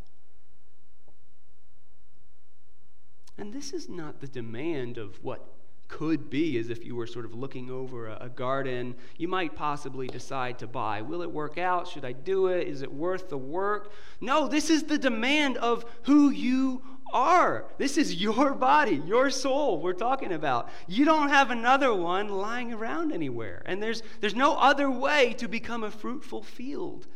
And 3.39 3.53
this 3.53 3.73
is 3.73 3.89
not 3.89 4.21
the 4.21 4.27
demand 4.27 4.99
of 4.99 5.23
what 5.23 5.56
could 5.89 6.29
be 6.29 6.59
as 6.59 6.69
if 6.69 6.85
you 6.85 6.97
were 6.97 7.07
sort 7.07 7.25
of 7.25 7.35
looking 7.35 7.71
over 7.71 8.09
a, 8.09 8.19
a, 8.23 8.29
garden 8.29 8.95
you 9.17 9.29
might 9.29 9.55
possibly 9.55 10.07
decide 10.07 10.59
to 10.59 10.67
buy. 10.67 11.03
Will 11.03 11.23
it 11.23 11.31
work 11.31 11.59
out? 11.59 11.87
Should 11.87 12.05
I 12.05 12.13
do 12.13 12.49
it? 12.49 12.67
Is 12.67 12.83
it 12.83 12.93
worth 12.93 13.29
the 13.29 13.39
work? 13.39 13.93
No, 14.21 14.49
this 14.49 14.71
is 14.71 14.85
the 14.85 14.99
demand 14.99 15.57
of 15.59 15.85
who 16.03 16.31
you 16.31 16.83
are. 17.13 17.67
This 17.79 17.97
is 17.97 18.21
your 18.21 18.55
body, 18.71 19.03
your 19.07 19.31
soul 19.31 19.81
we're 19.81 19.93
talking 19.93 20.33
about. 20.33 20.69
You 20.89 21.05
don't 21.05 21.29
have 21.29 21.51
another 21.51 21.95
one 21.95 22.29
lying 22.29 22.73
around 22.73 23.13
anywhere. 23.13 23.63
And 23.67 23.83
there's, 23.83 24.03
there's 24.21 24.35
no 24.35 24.57
other 24.57 24.91
way 24.91 25.35
to 25.35 25.49
become 25.49 25.85
a 25.85 25.91
fruitful 25.91 26.43
field 26.43 27.07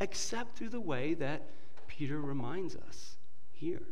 except 0.00 0.56
through 0.56 0.70
the 0.70 0.80
way 0.80 1.14
that 1.14 1.50
Peter 1.86 2.20
reminds 2.20 2.74
us 2.74 3.16
here 3.52 3.82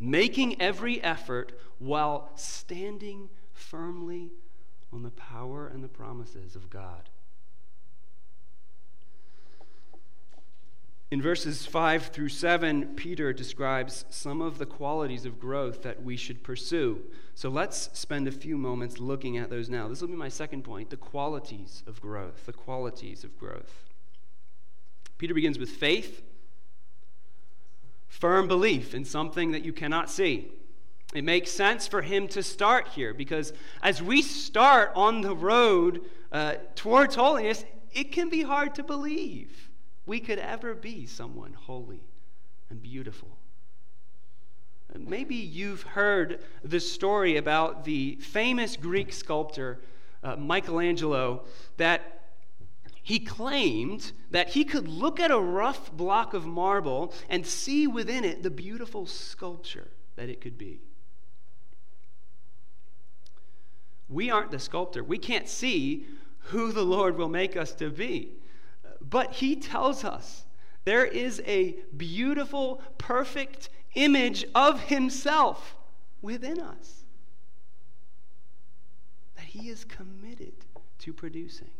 making 0.00 0.60
every 0.60 1.02
effort 1.02 1.52
while 1.78 2.30
standing 2.34 3.28
firmly 3.52 4.30
on 4.92 5.02
the 5.02 5.10
power 5.10 5.68
and 5.68 5.84
the 5.84 5.88
promises 5.88 6.56
of 6.56 6.70
God. 6.70 7.08
In 11.10 11.20
verses 11.20 11.66
5 11.66 12.06
through 12.06 12.28
7, 12.28 12.94
Peter 12.94 13.32
describes 13.32 14.04
some 14.10 14.40
of 14.40 14.58
the 14.58 14.66
qualities 14.66 15.26
of 15.26 15.40
growth 15.40 15.82
that 15.82 16.04
we 16.04 16.16
should 16.16 16.44
pursue. 16.44 17.00
So 17.34 17.48
let's 17.48 17.90
spend 17.98 18.28
a 18.28 18.32
few 18.32 18.56
moments 18.56 18.98
looking 18.98 19.36
at 19.36 19.50
those 19.50 19.68
now. 19.68 19.88
This 19.88 20.00
will 20.00 20.08
be 20.08 20.14
my 20.14 20.28
second 20.28 20.62
point 20.62 20.90
the 20.90 20.96
qualities 20.96 21.82
of 21.88 22.00
growth. 22.00 22.46
The 22.46 22.52
qualities 22.52 23.24
of 23.24 23.36
growth. 23.40 23.88
Peter 25.18 25.34
begins 25.34 25.58
with 25.58 25.70
faith, 25.70 26.22
firm 28.20 28.46
belief 28.46 28.94
in 28.94 29.04
something 29.04 29.50
that 29.50 29.64
you 29.64 29.72
cannot 29.72 30.10
see. 30.10 30.52
It 31.14 31.24
makes 31.24 31.50
sense 31.50 31.88
for 31.88 32.02
him 32.02 32.28
to 32.28 32.42
start 32.42 32.88
here 32.88 33.12
because 33.12 33.52
as 33.82 34.00
we 34.00 34.22
start 34.22 34.92
on 34.94 35.22
the 35.22 35.34
road 35.34 36.02
uh, 36.30 36.54
towards 36.76 37.16
holiness, 37.16 37.64
it 37.92 38.12
can 38.12 38.28
be 38.28 38.42
hard 38.42 38.76
to 38.76 38.84
believe 38.84 39.70
we 40.06 40.20
could 40.20 40.38
ever 40.38 40.74
be 40.74 41.06
someone 41.06 41.54
holy 41.54 42.02
and 42.68 42.80
beautiful. 42.80 43.36
Maybe 44.96 45.36
you've 45.36 45.82
heard 45.82 46.42
the 46.62 46.80
story 46.80 47.36
about 47.36 47.84
the 47.84 48.16
famous 48.16 48.76
Greek 48.76 49.12
sculptor 49.12 49.80
uh, 50.22 50.36
Michelangelo 50.36 51.44
that 51.76 52.19
he 53.02 53.18
claimed 53.18 54.12
that 54.30 54.50
he 54.50 54.64
could 54.64 54.88
look 54.88 55.18
at 55.18 55.30
a 55.30 55.38
rough 55.38 55.92
block 55.92 56.34
of 56.34 56.46
marble 56.46 57.12
and 57.28 57.46
see 57.46 57.86
within 57.86 58.24
it 58.24 58.42
the 58.42 58.50
beautiful 58.50 59.06
sculpture 59.06 59.88
that 60.16 60.28
it 60.28 60.40
could 60.40 60.58
be. 60.58 60.80
We 64.08 64.30
aren't 64.30 64.50
the 64.50 64.58
sculptor. 64.58 65.04
We 65.04 65.18
can't 65.18 65.48
see 65.48 66.06
who 66.44 66.72
the 66.72 66.84
Lord 66.84 67.16
will 67.16 67.28
make 67.28 67.56
us 67.56 67.72
to 67.74 67.90
be. 67.90 68.32
But 69.00 69.34
he 69.34 69.56
tells 69.56 70.04
us 70.04 70.44
there 70.84 71.04
is 71.04 71.40
a 71.46 71.76
beautiful, 71.96 72.82
perfect 72.98 73.70
image 73.94 74.44
of 74.54 74.80
himself 74.82 75.76
within 76.22 76.60
us 76.60 77.04
that 79.36 79.46
he 79.46 79.68
is 79.68 79.84
committed 79.84 80.52
to 80.98 81.12
producing. 81.12 81.70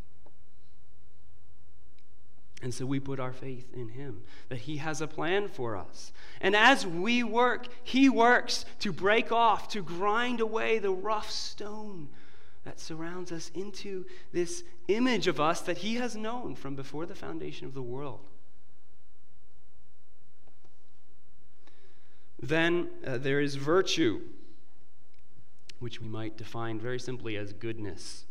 And 2.62 2.74
so 2.74 2.84
we 2.84 3.00
put 3.00 3.18
our 3.18 3.32
faith 3.32 3.72
in 3.72 3.88
him, 3.88 4.22
that 4.50 4.58
he 4.58 4.76
has 4.78 5.00
a 5.00 5.06
plan 5.06 5.48
for 5.48 5.76
us. 5.76 6.12
And 6.40 6.54
as 6.54 6.86
we 6.86 7.22
work, 7.22 7.68
he 7.82 8.08
works 8.10 8.66
to 8.80 8.92
break 8.92 9.32
off, 9.32 9.68
to 9.68 9.82
grind 9.82 10.40
away 10.40 10.78
the 10.78 10.90
rough 10.90 11.30
stone 11.30 12.08
that 12.64 12.78
surrounds 12.78 13.32
us 13.32 13.50
into 13.54 14.04
this 14.32 14.62
image 14.88 15.26
of 15.26 15.40
us 15.40 15.60
that 15.62 15.78
He 15.78 15.94
has 15.94 16.16
known 16.16 16.54
from 16.54 16.74
before 16.74 17.06
the 17.06 17.14
foundation 17.14 17.66
of 17.66 17.74
the 17.74 17.82
world. 17.82 18.20
Then 22.42 22.90
uh, 23.06 23.18
there 23.18 23.40
is 23.40 23.56
virtue, 23.56 24.20
which 25.78 26.00
we 26.00 26.08
might 26.08 26.36
define 26.36 26.78
very 26.78 26.98
simply 26.98 27.36
as 27.36 27.52
goodness, 27.52 28.24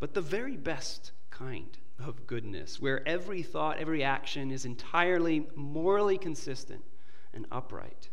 but 0.00 0.14
the 0.14 0.20
very 0.20 0.56
best 0.56 1.12
kind 1.30 1.76
of 1.98 2.26
goodness, 2.26 2.80
where 2.80 3.06
every 3.06 3.42
thought, 3.42 3.78
every 3.78 4.02
action 4.02 4.50
is 4.50 4.64
entirely 4.64 5.46
morally 5.54 6.18
consistent 6.18 6.82
and 7.32 7.46
upright. 7.50 8.10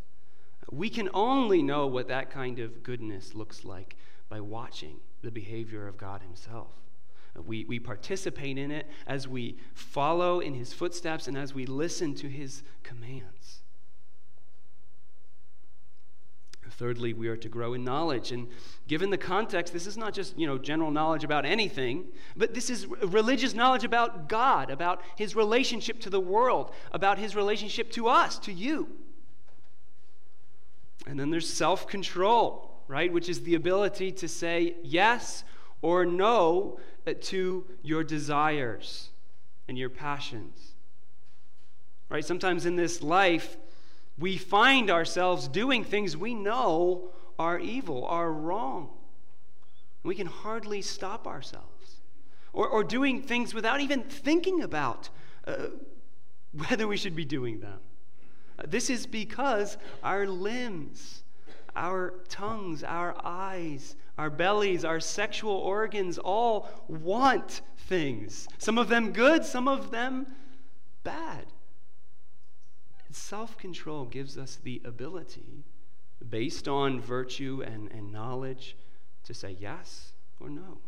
We 0.70 0.88
can 0.88 1.10
only 1.12 1.62
know 1.62 1.86
what 1.86 2.08
that 2.08 2.30
kind 2.30 2.58
of 2.58 2.82
goodness 2.82 3.34
looks 3.34 3.64
like 3.64 3.96
by 4.28 4.40
watching 4.40 5.00
the 5.22 5.30
behavior 5.30 5.86
of 5.86 5.96
God 5.96 6.22
Himself. 6.22 6.72
We, 7.36 7.64
we 7.64 7.80
participate 7.80 8.58
in 8.58 8.70
it 8.70 8.86
as 9.06 9.26
we 9.26 9.58
follow 9.74 10.40
in 10.40 10.54
His 10.54 10.72
footsteps 10.72 11.26
and 11.26 11.36
as 11.36 11.52
we 11.52 11.66
listen 11.66 12.14
to 12.16 12.28
His 12.28 12.62
commands. 12.82 13.63
Thirdly, 16.76 17.12
we 17.12 17.28
are 17.28 17.36
to 17.36 17.48
grow 17.48 17.74
in 17.74 17.84
knowledge. 17.84 18.32
And 18.32 18.48
given 18.88 19.10
the 19.10 19.18
context, 19.18 19.72
this 19.72 19.86
is 19.86 19.96
not 19.96 20.12
just, 20.12 20.38
you 20.38 20.46
know, 20.46 20.58
general 20.58 20.90
knowledge 20.90 21.24
about 21.24 21.44
anything, 21.44 22.06
but 22.36 22.54
this 22.54 22.68
is 22.68 22.86
religious 22.86 23.54
knowledge 23.54 23.84
about 23.84 24.28
God, 24.28 24.70
about 24.70 25.00
his 25.16 25.36
relationship 25.36 26.00
to 26.00 26.10
the 26.10 26.20
world, 26.20 26.72
about 26.92 27.18
his 27.18 27.36
relationship 27.36 27.90
to 27.92 28.08
us, 28.08 28.38
to 28.40 28.52
you. 28.52 28.88
And 31.06 31.18
then 31.18 31.30
there's 31.30 31.52
self-control 31.52 32.74
right? 32.88 33.12
Which 33.12 33.28
is 33.28 33.42
the 33.42 33.54
ability 33.54 34.12
to 34.12 34.28
say 34.28 34.76
yes 34.82 35.44
or 35.82 36.04
no 36.04 36.78
uh, 37.06 37.14
to 37.22 37.64
your 37.82 38.04
desires 38.04 39.10
and 39.68 39.78
your 39.78 39.90
passions. 39.90 40.74
Right? 42.08 42.24
Sometimes 42.24 42.66
in 42.66 42.76
this 42.76 43.02
life, 43.02 43.56
we 44.18 44.36
find 44.36 44.90
ourselves 44.90 45.48
doing 45.48 45.84
things 45.84 46.16
we 46.16 46.34
know 46.34 47.10
are 47.38 47.58
evil, 47.58 48.04
are 48.06 48.32
wrong. 48.32 48.90
We 50.02 50.14
can 50.14 50.26
hardly 50.26 50.82
stop 50.82 51.26
ourselves. 51.26 52.00
Or, 52.52 52.68
or 52.68 52.84
doing 52.84 53.22
things 53.22 53.52
without 53.52 53.80
even 53.80 54.04
thinking 54.04 54.62
about 54.62 55.08
uh, 55.46 55.66
whether 56.52 56.86
we 56.86 56.96
should 56.96 57.16
be 57.16 57.24
doing 57.24 57.60
them. 57.60 57.80
Uh, 58.58 58.62
this 58.68 58.90
is 58.90 59.06
because 59.06 59.76
our 60.02 60.26
limbs 60.26 61.24
our 61.76 62.14
tongues, 62.28 62.84
our 62.84 63.16
eyes, 63.24 63.96
our 64.16 64.30
bellies, 64.30 64.84
our 64.84 65.00
sexual 65.00 65.52
organs 65.52 66.18
all 66.18 66.68
want 66.88 67.62
things. 67.76 68.46
Some 68.58 68.78
of 68.78 68.88
them 68.88 69.12
good, 69.12 69.44
some 69.44 69.66
of 69.66 69.90
them 69.90 70.26
bad. 71.02 71.46
Self 73.14 73.56
control 73.56 74.04
gives 74.06 74.36
us 74.36 74.56
the 74.56 74.82
ability, 74.84 75.64
based 76.28 76.66
on 76.66 77.00
virtue 77.00 77.62
and, 77.64 77.90
and 77.92 78.10
knowledge, 78.10 78.76
to 79.24 79.32
say 79.32 79.56
yes 79.58 80.12
or 80.40 80.48
no 80.48 80.78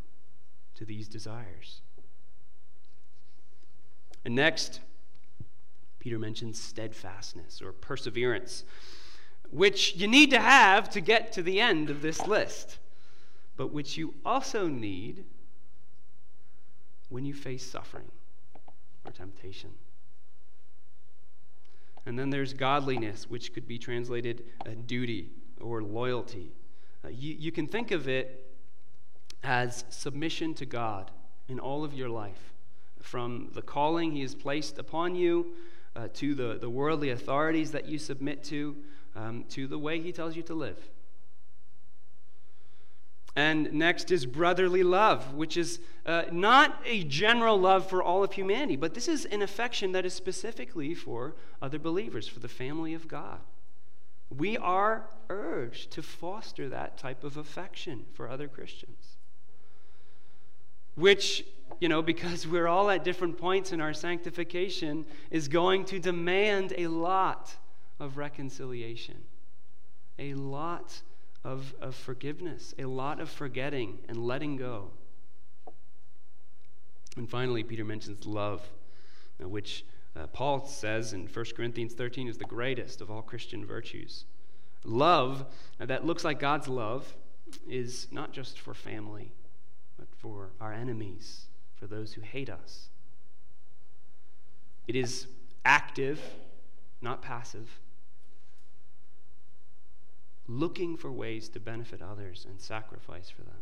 to 0.75 0.85
these 0.85 1.09
desires. 1.09 1.81
And 4.25 4.35
next, 4.35 4.81
Peter 6.01 6.19
mentions 6.19 6.61
steadfastness 6.61 7.63
or 7.63 7.73
perseverance 7.73 8.65
which 9.51 9.95
you 9.97 10.09
need 10.09 10.31
to 10.31 10.41
have 10.41 10.91
to 10.91 11.01
get 11.01 11.33
to 11.33 11.43
the 11.43 11.61
end 11.61 11.91
of 11.91 12.03
this 12.03 12.27
list, 12.27 12.79
but 13.57 13.73
which 13.73 13.97
you 13.97 14.15
also 14.25 14.67
need 14.67 15.25
when 17.09 17.25
you 17.25 17.35
face 17.35 17.65
suffering 17.65 18.11
or 19.05 19.13
temptation. 19.13 19.71
And 22.07 22.19
then 22.19 22.31
there's 22.31 22.55
godliness, 22.55 23.29
which 23.29 23.53
could 23.53 23.67
be 23.67 23.79
translated 23.79 24.45
a 24.65 24.71
duty 24.71 25.31
or 25.61 25.83
loyalty. 25.83 26.53
Uh, 27.05 27.09
you, 27.09 27.35
you 27.39 27.53
can 27.53 27.67
think 27.67 27.91
of 27.91 28.09
it 28.09 28.57
as 29.43 29.85
submission 29.91 30.55
to 30.55 30.67
God 30.67 31.11
in 31.49 31.59
all 31.59 31.85
of 31.85 31.93
your 31.93 32.09
life, 32.09 32.55
from 33.01 33.51
the 33.55 33.63
calling 33.63 34.13
He 34.13 34.23
has 34.23 34.35
placed 34.35 34.79
upon 34.79 35.15
you 35.15 35.55
uh, 35.95 36.09
to 36.15 36.35
the, 36.35 36.59
the 36.61 36.71
worldly 36.71 37.11
authorities 37.11 37.73
that 37.73 37.87
you 37.87 37.99
submit 37.99 38.45
to 38.45 38.77
um, 39.17 39.45
to 39.49 39.67
the 39.67 39.79
way 39.79 40.01
he 40.01 40.13
tells 40.13 40.37
you 40.37 40.43
to 40.43 40.55
live. 40.55 40.79
And 43.37 43.71
next 43.75 44.11
is 44.11 44.25
brotherly 44.25 44.83
love, 44.83 45.35
which 45.35 45.59
is 45.59 45.79
uh, 46.07 46.23
not 46.33 46.81
a 46.87 47.05
general 47.05 47.61
love 47.61 47.87
for 47.87 48.03
all 48.03 48.25
of 48.25 48.33
humanity, 48.33 48.77
but 48.77 48.95
this 48.95 49.09
is 49.09 49.27
an 49.27 49.43
affection 49.43 49.93
that 49.93 50.07
is 50.07 50.15
specifically 50.15 50.95
for 50.95 51.35
other 51.61 51.79
believers, 51.79 52.27
for 52.27 52.41
the 52.41 52.49
family 52.49 52.95
of 52.95 53.07
God. 53.07 53.41
We 54.35 54.57
are 54.57 55.11
urged 55.29 55.91
to 55.93 56.03
foster 56.03 56.71
that 56.71 56.97
type 56.97 57.25
of 57.25 57.37
affection 57.37 58.07
for 58.15 58.27
other 58.27 58.49
Christians. 58.49 59.19
Which, 60.95 61.45
you 61.79 61.91
know, 61.91 62.01
because 62.01 62.47
we're 62.47 62.67
all 62.67 62.89
at 62.89 63.05
different 63.05 63.37
points 63.37 63.71
in 63.71 63.83
our 63.83 63.93
sanctification, 63.93 65.05
is 65.31 65.47
going 65.47 65.85
to 65.87 65.99
demand 65.99 66.73
a 66.79 66.87
lot 66.87 67.55
of 68.01 68.17
reconciliation, 68.17 69.17
a 70.19 70.33
lot 70.33 71.03
of, 71.47 71.75
of 71.81 71.95
forgiveness, 71.95 72.75
a 72.77 72.85
lot 72.87 73.21
of 73.21 73.31
forgetting 73.31 74.01
and 74.09 74.19
letting 74.19 74.57
go. 74.57 74.91
And 77.17 77.31
finally, 77.31 77.63
Peter 77.63 77.85
mentions 77.85 78.27
love, 78.27 78.69
uh, 79.43 79.49
which 79.49 79.85
uh, 80.17 80.27
Paul 80.27 80.67
says 80.67 81.13
in 81.13 81.29
1 81.29 81.45
Corinthians 81.57 81.95
13 81.95 82.27
is 82.27 82.37
the 82.37 82.45
greatest 82.45 83.01
of 83.01 83.13
all 83.13 83.23
Christian 83.23 83.65
virtues. 83.65 84.25
Love 84.85 85.47
that 85.79 86.05
looks 86.05 86.25
like 86.25 86.41
God's 86.41 86.67
love 86.67 87.15
is 87.69 88.09
not 88.11 88.33
just 88.33 88.59
for 88.59 88.75
family, 88.75 89.33
but 89.97 90.09
for 90.19 90.51
our 90.61 90.73
enemies, 90.73 91.47
for 91.77 91.87
those 91.87 92.15
who 92.15 92.23
hate 92.23 92.51
us. 92.51 92.89
It 94.89 94.97
is 94.97 95.29
active, 95.65 96.21
not 97.01 97.23
passive 97.23 97.79
looking 100.49 100.97
for 100.97 101.11
ways 101.11 101.49
to 101.51 101.61
benefit 101.61 102.01
others 102.03 102.47
and 102.49 102.61
sacrifice 102.61 103.31
for 103.31 103.43
them. 103.43 103.55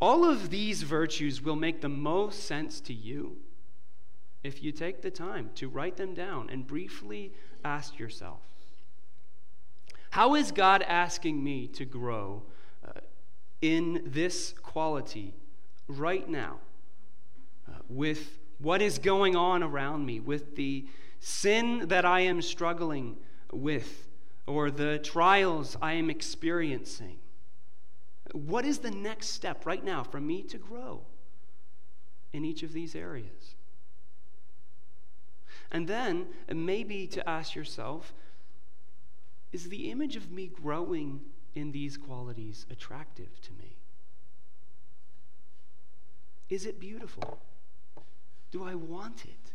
All 0.00 0.24
of 0.24 0.50
these 0.50 0.82
virtues 0.82 1.42
will 1.42 1.56
make 1.56 1.80
the 1.80 1.88
most 1.88 2.44
sense 2.44 2.80
to 2.82 2.92
you 2.92 3.36
if 4.44 4.62
you 4.62 4.70
take 4.70 5.02
the 5.02 5.10
time 5.10 5.50
to 5.56 5.68
write 5.68 5.96
them 5.96 6.14
down 6.14 6.48
and 6.50 6.66
briefly 6.66 7.32
ask 7.64 7.98
yourself 7.98 8.40
How 10.10 10.36
is 10.36 10.52
God 10.52 10.82
asking 10.82 11.42
me 11.42 11.66
to 11.68 11.84
grow 11.84 12.44
uh, 12.86 13.00
in 13.60 14.02
this 14.06 14.54
quality 14.62 15.34
right 15.88 16.28
now 16.28 16.58
uh, 17.68 17.78
with 17.88 18.38
what 18.58 18.82
is 18.82 18.98
going 18.98 19.36
on 19.36 19.62
around 19.62 20.04
me, 20.04 20.20
with 20.20 20.56
the 20.56 20.86
sin 21.20 21.88
that 21.88 22.04
I 22.04 22.20
am 22.20 22.42
struggling 22.42 23.16
with, 23.52 24.07
or 24.48 24.70
the 24.70 24.98
trials 24.98 25.76
I 25.80 25.92
am 25.92 26.10
experiencing? 26.10 27.18
What 28.32 28.64
is 28.64 28.78
the 28.78 28.90
next 28.90 29.28
step 29.28 29.66
right 29.66 29.84
now 29.84 30.02
for 30.02 30.20
me 30.20 30.42
to 30.44 30.58
grow 30.58 31.02
in 32.32 32.44
each 32.44 32.62
of 32.62 32.72
these 32.72 32.94
areas? 32.94 33.54
And 35.70 35.86
then 35.86 36.26
maybe 36.52 37.06
to 37.08 37.28
ask 37.28 37.54
yourself 37.54 38.14
is 39.52 39.68
the 39.68 39.90
image 39.90 40.16
of 40.16 40.30
me 40.30 40.46
growing 40.46 41.20
in 41.54 41.72
these 41.72 41.96
qualities 41.96 42.66
attractive 42.70 43.40
to 43.40 43.52
me? 43.52 43.76
Is 46.50 46.66
it 46.66 46.78
beautiful? 46.78 47.38
Do 48.50 48.64
I 48.64 48.74
want 48.74 49.24
it? 49.24 49.52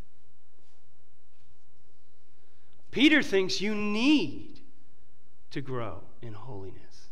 Peter 2.91 3.23
thinks 3.23 3.62
you 3.62 3.73
need 3.73 4.62
to 5.54 5.62
grow 5.62 6.02
in 6.24 6.34
holiness. 6.34 7.10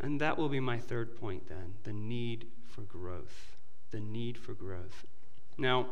And 0.00 0.20
that 0.20 0.36
will 0.36 0.48
be 0.48 0.58
my 0.58 0.78
third 0.78 1.16
point 1.16 1.48
then 1.48 1.74
the 1.84 1.92
need 1.92 2.48
for 2.66 2.82
growth. 2.82 3.56
The 3.92 4.00
need 4.00 4.36
for 4.36 4.52
growth. 4.52 5.06
Now, 5.56 5.86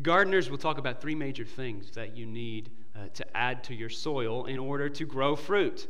gardeners 0.00 0.48
will 0.48 0.56
talk 0.56 0.78
about 0.78 1.02
three 1.02 1.14
major 1.14 1.44
things 1.44 1.90
that 1.90 2.16
you 2.16 2.24
need 2.24 2.70
uh, 2.96 3.08
to 3.12 3.36
add 3.36 3.62
to 3.64 3.74
your 3.74 3.90
soil 3.90 4.46
in 4.46 4.58
order 4.58 4.88
to 4.88 5.04
grow 5.04 5.36
fruit 5.36 5.86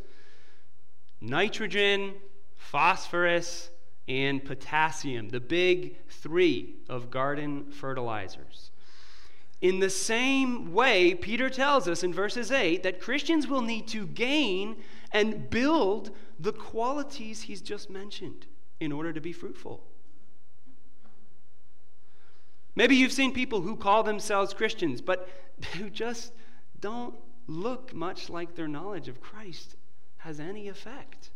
nitrogen, 1.23 2.15
phosphorus, 2.57 3.71
and 4.09 4.43
potassium, 4.45 5.29
the 5.29 5.39
big 5.39 5.97
three 6.09 6.75
of 6.89 7.11
garden 7.11 7.71
fertilizers. 7.71 8.71
In 9.61 9.79
the 9.81 9.91
same 9.91 10.73
way, 10.73 11.15
Peter 11.15 11.51
tells 11.51 11.87
us 11.87 12.03
in 12.03 12.15
verses 12.15 12.51
8 12.51 12.83
that 12.83 13.01
Christians 13.01 13.47
will 13.47 13.61
need 13.61 13.87
to 13.89 14.07
gain 14.07 14.77
and 15.13 15.51
build 15.51 16.11
the 16.39 16.53
qualities 16.53 17.43
he's 17.43 17.61
just 17.61 17.91
mentioned 17.91 18.47
in 18.79 18.91
order 18.91 19.13
to 19.13 19.21
be 19.21 19.33
fruitful. 19.33 19.83
Maybe 22.75 22.97
you've 22.97 23.13
seen 23.13 23.35
people 23.35 23.61
who 23.61 23.77
call 23.77 24.03
themselves 24.03 24.55
Christians, 24.55 25.03
but 25.03 25.29
who 25.77 25.91
just 25.91 26.33
don't 26.81 27.15
look 27.47 27.93
much 27.93 28.31
like 28.31 28.55
their 28.55 28.69
knowledge 28.69 29.09
of 29.09 29.21
Christ 29.21 29.77
has 30.19 30.41
any 30.41 30.69
effect 30.69 31.31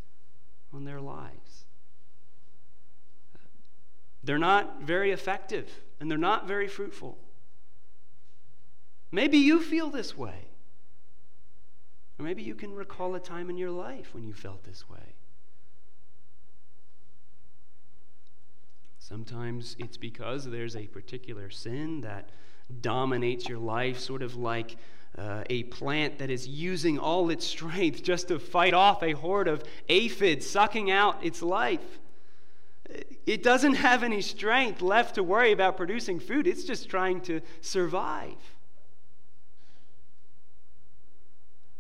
on 0.73 0.85
their 0.85 1.01
lives. 1.01 1.67
They're 4.23 4.39
not 4.39 4.81
very 4.81 5.11
effective 5.11 5.69
and 6.01 6.11
they're 6.11 6.17
not 6.17 6.49
very 6.49 6.69
fruitful. 6.69 7.19
Maybe 9.15 9.39
you 9.39 9.61
feel 9.61 9.91
this 9.91 10.19
way. 10.19 10.49
Or 12.19 12.25
maybe 12.25 12.43
you 12.43 12.57
can 12.57 12.75
recall 12.75 13.15
a 13.15 13.21
time 13.21 13.49
in 13.49 13.57
your 13.57 13.71
life 13.71 14.13
when 14.13 14.25
you 14.25 14.35
felt 14.35 14.65
this 14.65 14.91
way. 14.91 15.15
Sometimes 18.99 19.77
it's 19.79 19.97
because 19.97 20.47
there's 20.47 20.75
a 20.75 20.89
particular 20.89 21.49
sin 21.49 22.01
that 22.01 22.31
dominates 22.81 23.49
your 23.49 23.59
life, 23.59 24.01
sort 24.01 24.21
of 24.21 24.35
like 24.35 24.79
uh, 25.17 25.45
a 25.49 25.63
plant 25.65 26.19
that 26.19 26.29
is 26.29 26.49
using 26.49 26.99
all 26.99 27.31
its 27.31 27.47
strength 27.47 28.03
just 28.13 28.27
to 28.29 28.41
fight 28.41 28.75
off 28.75 29.01
a 29.05 29.13
horde 29.13 29.47
of 29.47 29.63
aphids 29.89 30.45
sucking 30.45 30.91
out 30.91 31.25
its 31.25 31.41
life. 31.41 32.01
It 33.27 33.45
doesn't 33.45 33.75
have 33.75 34.03
any 34.03 34.23
strength 34.23 34.83
left 34.83 35.15
to 35.15 35.23
worry 35.23 35.53
about 35.53 35.77
producing 35.77 36.19
food, 36.19 36.49
it's 36.49 36.65
just 36.65 36.91
trying 36.91 37.21
to 37.23 37.43
survive. 37.61 38.54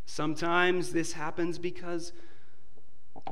Sometimes 0.06 0.92
this 0.92 1.12
happens 1.12 1.58
because 1.58 2.12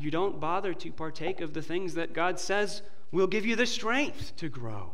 you 0.01 0.11
don't 0.11 0.41
bother 0.41 0.75
to 0.75 0.91
partake 0.91 1.41
of 1.41 1.55
the 1.55 1.63
things 1.63 1.95
that 1.95 2.13
God 2.13 2.39
says 2.39 2.83
will 3.11 3.27
give 3.27 3.45
you 3.45 3.57
the 3.57 3.67
strength 3.67 4.35
to 4.37 4.49
grow. 4.49 4.93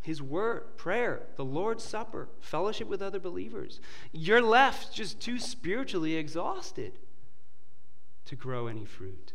His 0.00 0.20
word, 0.20 0.76
prayer, 0.76 1.22
the 1.36 1.44
Lord's 1.44 1.82
Supper, 1.82 2.28
fellowship 2.40 2.88
with 2.88 3.00
other 3.00 3.18
believers. 3.18 3.80
You're 4.12 4.42
left 4.42 4.94
just 4.94 5.18
too 5.18 5.38
spiritually 5.38 6.16
exhausted 6.16 6.98
to 8.26 8.36
grow 8.36 8.66
any 8.66 8.84
fruit. 8.84 9.32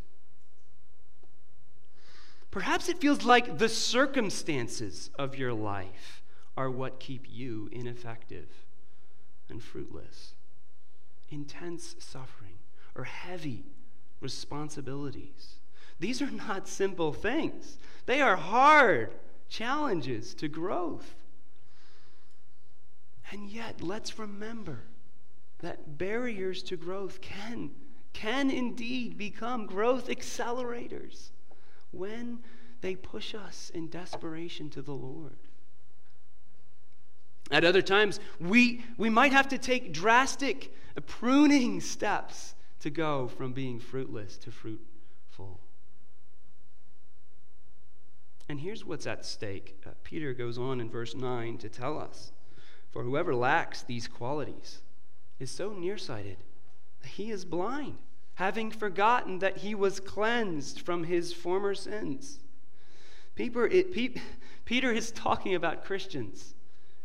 Perhaps 2.52 2.88
it 2.88 3.00
feels 3.00 3.26
like 3.26 3.58
the 3.58 3.70
circumstances 3.70 5.10
of 5.18 5.38
your 5.38 5.54
life 5.54 6.24
are 6.56 6.70
what 6.70 7.00
keep 7.00 7.26
you 7.28 7.70
ineffective 7.72 8.48
and 9.50 9.62
fruitless, 9.62 10.34
intense 11.30 11.96
suffering, 12.00 12.58
or 12.96 13.04
heavy 13.04 13.66
responsibilities. 14.22 15.56
These 16.00 16.22
are 16.22 16.32
not 16.32 16.68
simple 16.68 17.14
things, 17.14 17.78
they 18.06 18.22
are 18.22 18.36
hard 18.36 19.14
challenges 19.50 20.34
to 20.36 20.48
growth. 20.48 21.16
And 23.32 23.50
yet, 23.50 23.82
let's 23.82 24.18
remember 24.18 24.84
that 25.60 25.98
barriers 25.98 26.64
to 26.64 26.78
growth 26.78 27.22
can, 27.22 27.72
can 28.14 28.50
indeed 28.50 29.18
become 29.18 29.66
growth 29.66 30.08
accelerators 30.08 31.30
when 31.92 32.40
they 32.82 32.96
push 32.96 33.36
us 33.36 33.72
in 33.74 33.90
desperation 33.90 34.70
to 34.72 34.82
the 34.82 34.94
Lord. 34.94 35.38
At 37.52 37.64
other 37.64 37.82
times, 37.82 38.20
we, 38.40 38.84
we 38.98 39.10
might 39.10 39.34
have 39.34 39.48
to 39.50 39.58
take 39.58 39.92
drastic 39.92 40.74
pruning 41.08 41.82
steps 41.82 42.56
to 42.80 42.90
go 42.90 43.28
from 43.28 43.54
being 43.54 43.80
fruitless 43.80 44.38
to 44.38 44.52
fruitful. 44.52 45.60
And 48.48 48.60
here's 48.60 48.86
what's 48.86 49.08
at 49.08 49.26
stake. 49.26 49.80
Uh, 49.86 49.92
Peter 50.04 50.34
goes 50.34 50.58
on 50.58 50.80
in 50.82 50.90
verse 50.90 51.16
9 51.16 51.58
to 51.60 51.70
tell 51.70 52.00
us 52.00 52.32
For 52.92 53.04
whoever 53.04 53.36
lacks 53.36 53.84
these 53.84 54.08
qualities 54.08 54.80
is 55.40 55.52
so 55.52 55.72
nearsighted 55.74 56.38
that 57.02 57.10
he 57.10 57.32
is 57.32 57.46
blind, 57.46 57.98
having 58.36 58.72
forgotten 58.72 59.40
that 59.40 59.58
he 59.58 59.76
was 59.76 60.00
cleansed 60.00 60.82
from 60.82 61.04
his 61.04 61.32
former 61.32 61.76
sins. 61.76 62.40
Peter, 63.36 63.68
it, 63.68 63.94
Peter 64.66 64.92
is 64.92 65.12
talking 65.12 65.54
about 65.54 65.86
Christians 65.86 66.56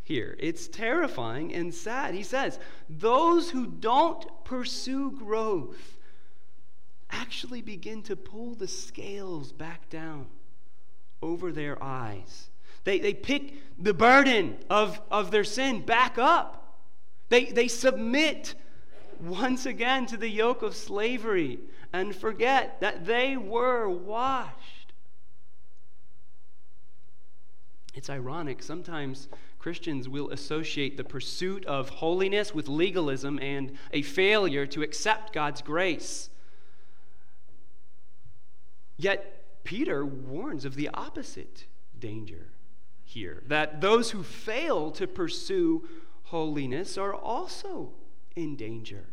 here. 0.05 0.37
It's 0.39 0.69
terrifying 0.69 1.53
and 1.55 1.75
sad. 1.75 2.15
He 2.15 2.23
says, 2.23 2.59
those 2.89 3.51
who 3.51 3.67
don't 3.67 4.25
pursue 4.45 5.11
growth 5.11 5.99
actually 7.11 7.63
begin 7.63 8.03
to 8.03 8.17
pull 8.17 8.55
the 8.55 8.69
scales 8.69 9.51
back 9.51 9.89
down 9.89 10.27
over 11.23 11.51
their 11.51 11.83
eyes. 11.83 12.51
They, 12.85 12.99
they 12.99 13.15
pick 13.15 13.55
the 13.79 13.95
burden 13.95 14.59
of, 14.69 15.01
of 15.11 15.31
their 15.31 15.45
sin 15.45 15.85
back 15.85 16.19
up. 16.19 16.79
They, 17.31 17.47
they 17.47 17.69
submit 17.69 18.55
once 19.21 19.65
again 19.65 20.05
to 20.07 20.19
the 20.19 20.29
yoke 20.29 20.63
of 20.63 20.77
slavery 20.77 21.61
and 21.95 22.15
forget 22.15 22.81
that 22.81 23.07
they 23.07 23.37
were 23.39 23.89
washed. 23.89 24.93
It's 27.95 28.11
ironic. 28.11 28.63
Sometimes 28.63 29.29
Christians 29.65 30.11
will 30.11 30.29
associate 30.29 30.99
the 30.99 31.05
pursuit 31.05 31.65
of 31.65 31.89
holiness 31.89 32.55
with 32.55 32.69
legalism 32.69 33.39
and 33.41 33.73
a 33.95 34.03
failure 34.03 34.67
to 34.67 34.83
accept 34.83 35.33
God's 35.33 35.63
grace. 35.63 36.29
Yet, 38.99 39.65
Peter 39.65 40.05
warns 40.05 40.67
of 40.67 40.75
the 40.75 40.91
opposite 40.93 41.65
danger 41.99 42.49
here 43.07 43.43
that 43.47 43.81
those 43.81 44.11
who 44.11 44.23
fail 44.23 44.91
to 44.91 45.07
pursue 45.07 45.89
holiness 46.25 46.99
are 46.99 47.15
also 47.15 47.93
in 48.37 48.57
danger 48.57 49.07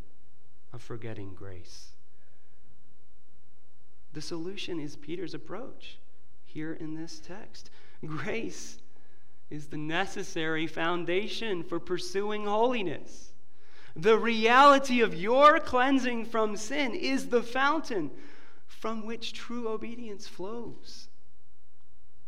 of 0.74 0.82
forgetting 0.82 1.34
grace. 1.34 1.92
The 4.12 4.22
solution 4.22 4.82
is 4.82 4.98
Peter's 4.98 5.34
approach 5.34 5.98
here 6.44 6.74
in 6.74 6.96
this 6.96 7.22
text. 7.22 7.70
Grace 8.06 8.81
is 9.52 9.68
the 9.68 9.78
necessary 9.78 10.66
foundation 10.66 11.62
for 11.62 11.80
pursuing 11.80 12.46
holiness. 12.46 13.34
The 13.96 14.18
reality 14.18 15.02
of 15.02 15.14
your 15.14 15.60
cleansing 15.60 16.26
from 16.26 16.56
sin 16.56 16.96
is 16.96 17.28
the 17.28 17.44
fountain 17.44 18.10
from 18.66 19.06
which 19.06 19.34
true 19.34 19.68
obedience 19.68 20.26
flows. 20.26 21.10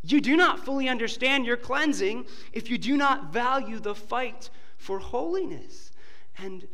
You 0.04 0.20
do 0.20 0.36
not 0.36 0.66
fully 0.66 0.90
understand 0.90 1.46
your 1.46 1.56
cleansing 1.56 2.26
if 2.52 2.70
you 2.70 2.78
do 2.78 2.98
not 2.98 3.32
value 3.32 3.80
the 3.80 3.96
fight 3.96 4.50
for 4.78 5.00
holiness. 5.00 5.92
And 6.38 6.68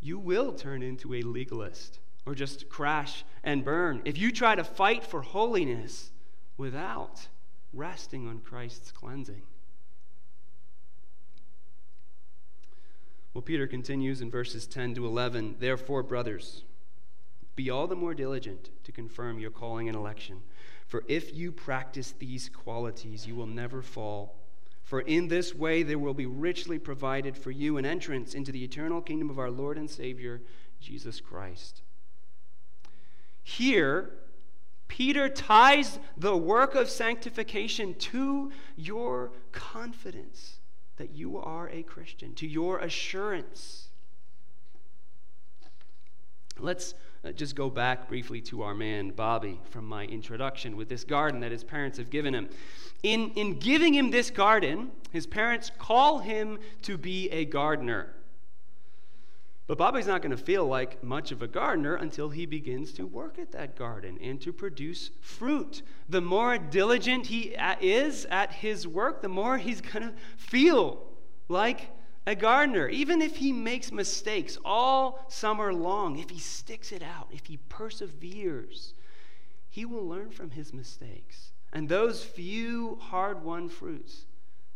you 0.00 0.18
will 0.18 0.52
turn 0.52 0.82
into 0.82 1.14
a 1.14 1.22
legalist 1.22 2.00
or 2.26 2.34
just 2.34 2.68
crash 2.68 3.24
and 3.44 3.64
burn 3.64 4.02
if 4.04 4.18
you 4.18 4.32
try 4.32 4.56
to 4.56 4.64
fight 4.64 5.04
for 5.04 5.22
holiness 5.22 6.10
without 6.56 7.28
resting 7.72 8.26
on 8.26 8.40
Christ's 8.40 8.90
cleansing. 8.90 9.42
Well, 13.34 13.42
Peter 13.42 13.66
continues 13.66 14.20
in 14.20 14.30
verses 14.30 14.66
10 14.66 14.94
to 14.96 15.06
11 15.06 15.56
Therefore, 15.58 16.02
brothers, 16.02 16.64
be 17.56 17.70
all 17.70 17.86
the 17.86 17.96
more 17.96 18.14
diligent 18.14 18.70
to 18.84 18.92
confirm 18.92 19.38
your 19.38 19.50
calling 19.50 19.88
and 19.88 19.96
election. 19.96 20.42
For 20.86 21.04
if 21.08 21.34
you 21.34 21.52
practice 21.52 22.12
these 22.18 22.48
qualities, 22.48 23.26
you 23.26 23.34
will 23.34 23.46
never 23.46 23.82
fall. 23.82 24.36
For 24.82 25.00
in 25.00 25.28
this 25.28 25.54
way 25.54 25.82
there 25.82 25.98
will 25.98 26.14
be 26.14 26.26
richly 26.26 26.78
provided 26.78 27.36
for 27.36 27.50
you 27.50 27.78
an 27.78 27.86
entrance 27.86 28.34
into 28.34 28.52
the 28.52 28.64
eternal 28.64 29.00
kingdom 29.00 29.30
of 29.30 29.38
our 29.38 29.50
Lord 29.50 29.78
and 29.78 29.88
Savior, 29.88 30.42
Jesus 30.80 31.20
Christ. 31.20 31.82
Here, 33.42 34.10
Peter 34.88 35.28
ties 35.30 35.98
the 36.16 36.36
work 36.36 36.74
of 36.74 36.90
sanctification 36.90 37.94
to 37.94 38.52
your 38.76 39.32
confidence 39.52 40.58
that 40.96 41.14
you 41.14 41.38
are 41.38 41.68
a 41.70 41.82
Christian, 41.82 42.34
to 42.34 42.46
your 42.46 42.78
assurance. 42.78 43.88
Let's 46.58 46.94
uh, 47.24 47.32
just 47.32 47.56
go 47.56 47.70
back 47.70 48.08
briefly 48.08 48.40
to 48.42 48.62
our 48.62 48.74
man, 48.74 49.10
Bobby, 49.10 49.60
from 49.70 49.86
my 49.86 50.04
introduction 50.04 50.76
with 50.76 50.88
this 50.88 51.04
garden 51.04 51.40
that 51.40 51.52
his 51.52 51.64
parents 51.64 51.98
have 51.98 52.10
given 52.10 52.34
him. 52.34 52.48
In, 53.02 53.30
in 53.30 53.58
giving 53.58 53.94
him 53.94 54.10
this 54.10 54.30
garden, 54.30 54.90
his 55.10 55.26
parents 55.26 55.70
call 55.78 56.18
him 56.18 56.58
to 56.82 56.98
be 56.98 57.28
a 57.30 57.44
gardener. 57.44 58.14
But 59.72 59.78
Bobby's 59.78 60.06
not 60.06 60.20
going 60.20 60.36
to 60.36 60.44
feel 60.44 60.66
like 60.66 61.02
much 61.02 61.32
of 61.32 61.40
a 61.40 61.48
gardener 61.48 61.94
until 61.94 62.28
he 62.28 62.44
begins 62.44 62.92
to 62.92 63.06
work 63.06 63.38
at 63.38 63.52
that 63.52 63.74
garden 63.74 64.18
and 64.20 64.38
to 64.42 64.52
produce 64.52 65.08
fruit. 65.22 65.80
The 66.10 66.20
more 66.20 66.58
diligent 66.58 67.28
he 67.28 67.56
is 67.80 68.26
at 68.26 68.52
his 68.52 68.86
work, 68.86 69.22
the 69.22 69.30
more 69.30 69.56
he's 69.56 69.80
going 69.80 70.02
to 70.02 70.12
feel 70.36 71.02
like 71.48 71.88
a 72.26 72.34
gardener. 72.34 72.86
Even 72.90 73.22
if 73.22 73.36
he 73.36 73.50
makes 73.50 73.90
mistakes 73.90 74.58
all 74.62 75.24
summer 75.28 75.72
long, 75.72 76.18
if 76.18 76.28
he 76.28 76.38
sticks 76.38 76.92
it 76.92 77.02
out, 77.02 77.28
if 77.32 77.46
he 77.46 77.56
perseveres, 77.70 78.92
he 79.70 79.86
will 79.86 80.06
learn 80.06 80.32
from 80.32 80.50
his 80.50 80.74
mistakes. 80.74 81.52
And 81.72 81.88
those 81.88 82.22
few 82.22 82.98
hard 83.00 83.42
won 83.42 83.70
fruits 83.70 84.26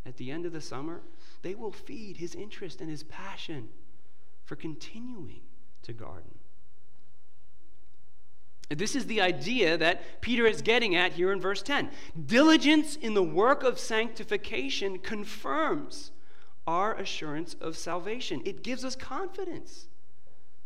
at 0.06 0.16
the 0.16 0.30
end 0.30 0.46
of 0.46 0.54
the 0.54 0.62
summer, 0.62 1.02
they 1.42 1.54
will 1.54 1.70
feed 1.70 2.16
his 2.16 2.35
interest 2.35 2.80
and 2.80 2.88
his 2.88 3.02
passion 3.02 3.68
for 4.46 4.56
continuing 4.56 5.42
to 5.82 5.92
garden. 5.92 6.30
This 8.68 8.96
is 8.96 9.06
the 9.06 9.20
idea 9.20 9.76
that 9.76 10.20
Peter 10.20 10.46
is 10.46 10.62
getting 10.62 10.96
at 10.96 11.12
here 11.12 11.30
in 11.30 11.40
verse 11.40 11.62
10. 11.62 11.90
Diligence 12.26 12.96
in 12.96 13.14
the 13.14 13.22
work 13.22 13.62
of 13.62 13.78
sanctification 13.78 14.98
confirms 14.98 16.11
our 16.66 16.94
assurance 16.94 17.54
of 17.61 17.76
salvation. 17.76 18.42
It 18.44 18.64
gives 18.64 18.85
us 18.85 18.96
confidence 18.96 19.87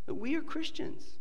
that 0.06 0.14
we 0.14 0.34
are 0.34 0.40
Christians. 0.40 1.18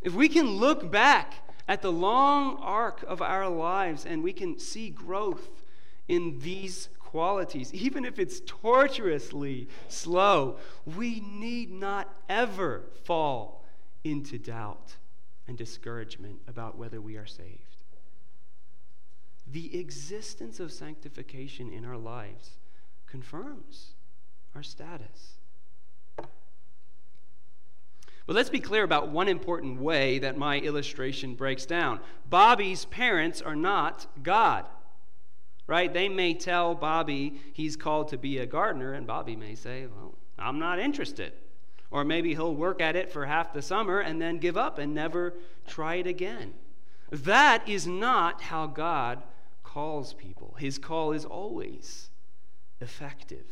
If 0.00 0.14
we 0.14 0.28
can 0.28 0.56
look 0.56 0.90
back 0.90 1.34
at 1.68 1.82
the 1.82 1.92
long 1.92 2.56
arc 2.56 3.02
of 3.02 3.20
our 3.20 3.48
lives 3.48 4.06
and 4.06 4.22
we 4.22 4.32
can 4.32 4.58
see 4.58 4.88
growth 4.88 5.62
in 6.08 6.38
these 6.40 6.88
qualities, 7.12 7.72
even 7.74 8.06
if 8.06 8.18
it's 8.18 8.40
torturously 8.46 9.68
slow, 9.86 10.56
we 10.96 11.20
need 11.20 11.70
not 11.70 12.08
ever 12.26 12.84
fall 13.04 13.66
into 14.02 14.38
doubt 14.38 14.96
and 15.46 15.58
discouragement 15.58 16.38
about 16.48 16.78
whether 16.78 17.02
we 17.02 17.18
are 17.18 17.26
saved. 17.26 17.76
The 19.46 19.78
existence 19.78 20.58
of 20.58 20.72
sanctification 20.72 21.70
in 21.70 21.84
our 21.84 21.98
lives 21.98 22.52
confirms 23.06 23.92
our 24.54 24.62
status. 24.62 25.34
But 26.16 28.36
let's 28.36 28.48
be 28.48 28.60
clear 28.60 28.84
about 28.84 29.10
one 29.10 29.28
important 29.28 29.82
way 29.82 30.18
that 30.20 30.38
my 30.38 30.60
illustration 30.60 31.34
breaks 31.34 31.66
down. 31.66 32.00
Bobby's 32.30 32.86
parents 32.86 33.42
are 33.42 33.56
not 33.56 34.06
God 34.22 34.64
right? 35.66 35.92
They 35.92 36.08
may 36.08 36.34
tell 36.34 36.74
Bobby 36.74 37.40
he's 37.52 37.76
called 37.76 38.08
to 38.08 38.18
be 38.18 38.38
a 38.38 38.46
gardener, 38.46 38.92
and 38.92 39.06
Bobby 39.06 39.36
may 39.36 39.54
say, 39.54 39.86
Well, 39.86 40.14
I'm 40.38 40.58
not 40.58 40.78
interested. 40.78 41.32
Or 41.90 42.04
maybe 42.04 42.34
he'll 42.34 42.54
work 42.54 42.80
at 42.80 42.96
it 42.96 43.12
for 43.12 43.26
half 43.26 43.52
the 43.52 43.60
summer 43.60 44.00
and 44.00 44.20
then 44.20 44.38
give 44.38 44.56
up 44.56 44.78
and 44.78 44.94
never 44.94 45.34
try 45.66 45.96
it 45.96 46.06
again. 46.06 46.54
That 47.10 47.68
is 47.68 47.86
not 47.86 48.40
how 48.40 48.66
God 48.66 49.22
calls 49.62 50.14
people. 50.14 50.56
His 50.58 50.78
call 50.78 51.12
is 51.12 51.26
always 51.26 52.08
effective. 52.80 53.44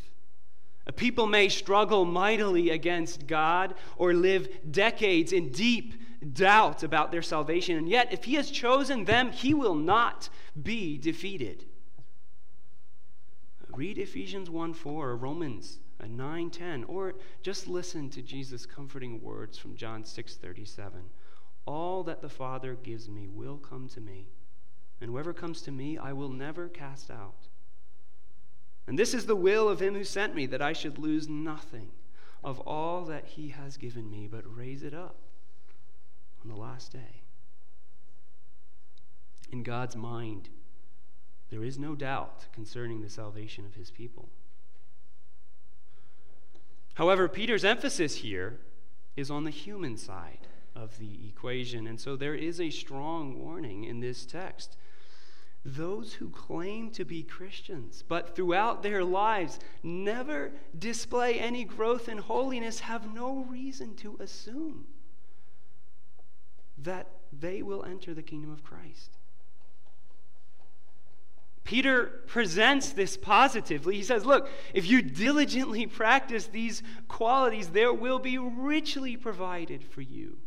People 0.95 1.27
may 1.27 1.47
struggle 1.49 2.05
mightily 2.05 2.71
against 2.71 3.27
God 3.27 3.75
or 3.97 4.13
live 4.13 4.49
decades 4.71 5.31
in 5.31 5.49
deep 5.49 5.93
doubt 6.33 6.83
about 6.83 7.11
their 7.11 7.21
salvation, 7.21 7.77
and 7.77 7.87
yet, 7.87 8.11
if 8.11 8.23
He 8.23 8.35
has 8.35 8.49
chosen 8.49 9.05
them, 9.05 9.31
He 9.31 9.53
will 9.53 9.75
not 9.75 10.29
be 10.61 10.97
defeated. 10.97 11.65
Read 13.75 13.97
Ephesians 13.97 14.49
1 14.49 14.73
4 14.73 15.09
or 15.09 15.15
Romans 15.15 15.79
9 16.07 16.49
10, 16.49 16.83
or 16.85 17.15
just 17.41 17.67
listen 17.67 18.09
to 18.09 18.21
Jesus' 18.21 18.65
comforting 18.65 19.21
words 19.21 19.57
from 19.57 19.75
John 19.75 20.03
6 20.03 20.35
37. 20.35 21.01
All 21.65 22.03
that 22.03 22.21
the 22.21 22.29
Father 22.29 22.75
gives 22.75 23.07
me 23.07 23.27
will 23.27 23.57
come 23.57 23.87
to 23.89 24.01
me, 24.01 24.27
and 24.99 25.11
whoever 25.11 25.33
comes 25.33 25.61
to 25.63 25.71
me 25.71 25.97
I 25.97 26.13
will 26.13 26.29
never 26.29 26.67
cast 26.67 27.11
out. 27.11 27.47
And 28.87 28.97
this 28.97 29.13
is 29.13 29.25
the 29.25 29.35
will 29.35 29.69
of 29.69 29.79
him 29.79 29.93
who 29.93 30.03
sent 30.03 30.35
me, 30.35 30.47
that 30.47 30.61
I 30.61 30.73
should 30.73 30.97
lose 30.97 31.29
nothing 31.29 31.91
of 32.43 32.59
all 32.61 33.05
that 33.05 33.25
he 33.25 33.49
has 33.49 33.77
given 33.77 34.09
me, 34.09 34.27
but 34.27 34.43
raise 34.45 34.83
it 34.83 34.93
up 34.93 35.15
on 36.43 36.49
the 36.49 36.59
last 36.59 36.91
day. 36.91 37.21
In 39.51 39.63
God's 39.63 39.95
mind, 39.95 40.49
there 41.51 41.63
is 41.63 41.77
no 41.77 41.93
doubt 41.95 42.45
concerning 42.53 43.01
the 43.01 43.09
salvation 43.09 43.65
of 43.65 43.75
his 43.75 43.91
people. 43.91 44.29
However, 46.95 47.27
Peter's 47.27 47.65
emphasis 47.65 48.15
here 48.15 48.57
is 49.15 49.29
on 49.29 49.43
the 49.43 49.51
human 49.51 49.97
side 49.97 50.47
of 50.75 50.97
the 50.97 51.27
equation, 51.27 51.87
and 51.87 51.99
so 51.99 52.15
there 52.15 52.35
is 52.35 52.59
a 52.59 52.69
strong 52.69 53.37
warning 53.37 53.83
in 53.83 53.99
this 53.99 54.25
text. 54.25 54.77
Those 55.65 56.13
who 56.13 56.29
claim 56.29 56.89
to 56.91 57.05
be 57.05 57.21
Christians, 57.21 58.03
but 58.07 58.35
throughout 58.35 58.81
their 58.81 59.03
lives 59.03 59.59
never 59.83 60.53
display 60.77 61.37
any 61.39 61.65
growth 61.65 62.09
in 62.09 62.17
holiness, 62.17 62.79
have 62.79 63.13
no 63.13 63.45
reason 63.49 63.95
to 63.97 64.17
assume 64.19 64.85
that 66.77 67.09
they 67.31 67.61
will 67.61 67.83
enter 67.83 68.13
the 68.13 68.23
kingdom 68.23 68.51
of 68.51 68.63
Christ. 68.63 69.17
Peter 71.63 72.21
presents 72.27 72.91
this 72.91 73.17
positively. 73.17 73.95
He 73.95 74.03
says, 74.03 74.25
Look, 74.25 74.49
if 74.73 74.89
you 74.89 75.01
diligently 75.01 75.85
practice 75.85 76.47
these 76.47 76.81
qualities, 77.07 77.69
there 77.69 77.93
will 77.93 78.19
be 78.19 78.37
richly 78.37 79.15
provided 79.15 79.83
for 79.83 80.01
you 80.01 80.37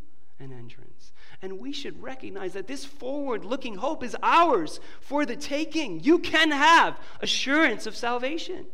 an 0.41 0.53
entrance. 0.53 1.13
And 1.41 1.61
we 1.61 1.73
should 1.73 2.03
recognize 2.03 2.55
that 2.55 2.67
this 2.67 2.85
forward 2.85 3.45
looking 3.45 3.77
hope 3.77 4.03
is 4.03 4.17
ours 4.23 4.81
for 5.01 5.25
the 5.25 5.37
taking. 5.37 6.01
You 6.01 6.19
can 6.19 6.51
have 6.51 6.99
assurance 7.21 7.87
of 7.87 7.97
salvation. 7.97 8.67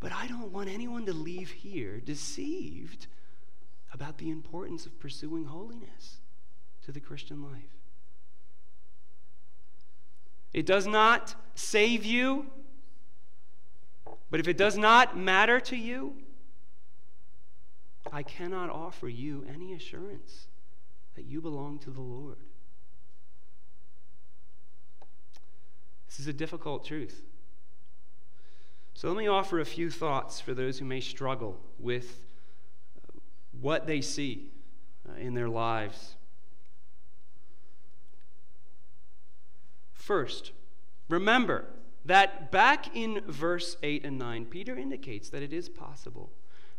But 0.00 0.12
I 0.12 0.26
don't 0.26 0.52
want 0.52 0.68
anyone 0.68 1.06
to 1.06 1.12
leave 1.12 1.50
here 1.50 2.00
deceived 2.00 3.06
about 3.92 4.18
the 4.18 4.30
importance 4.30 4.86
of 4.86 4.98
pursuing 4.98 5.44
holiness 5.44 6.18
to 6.84 6.92
the 6.92 7.00
Christian 7.00 7.42
life. 7.42 7.83
It 10.54 10.66
does 10.66 10.86
not 10.86 11.34
save 11.56 12.04
you, 12.04 12.46
but 14.30 14.38
if 14.38 14.46
it 14.46 14.56
does 14.56 14.78
not 14.78 15.18
matter 15.18 15.58
to 15.60 15.76
you, 15.76 16.14
I 18.12 18.22
cannot 18.22 18.70
offer 18.70 19.08
you 19.08 19.44
any 19.52 19.72
assurance 19.72 20.46
that 21.16 21.24
you 21.24 21.40
belong 21.40 21.80
to 21.80 21.90
the 21.90 22.00
Lord. 22.00 22.38
This 26.06 26.20
is 26.20 26.28
a 26.28 26.32
difficult 26.32 26.84
truth. 26.84 27.24
So 28.94 29.08
let 29.08 29.16
me 29.16 29.26
offer 29.26 29.58
a 29.58 29.64
few 29.64 29.90
thoughts 29.90 30.40
for 30.40 30.54
those 30.54 30.78
who 30.78 30.84
may 30.84 31.00
struggle 31.00 31.58
with 31.80 32.24
what 33.60 33.88
they 33.88 34.00
see 34.00 34.52
uh, 35.08 35.18
in 35.18 35.34
their 35.34 35.48
lives 35.48 36.14
First, 40.04 40.52
remember 41.08 41.64
that 42.04 42.52
back 42.52 42.94
in 42.94 43.22
verse 43.26 43.78
8 43.82 44.04
and 44.04 44.18
9, 44.18 44.44
Peter 44.44 44.76
indicates 44.76 45.30
that 45.30 45.42
it 45.42 45.50
is 45.50 45.70
possible 45.70 46.30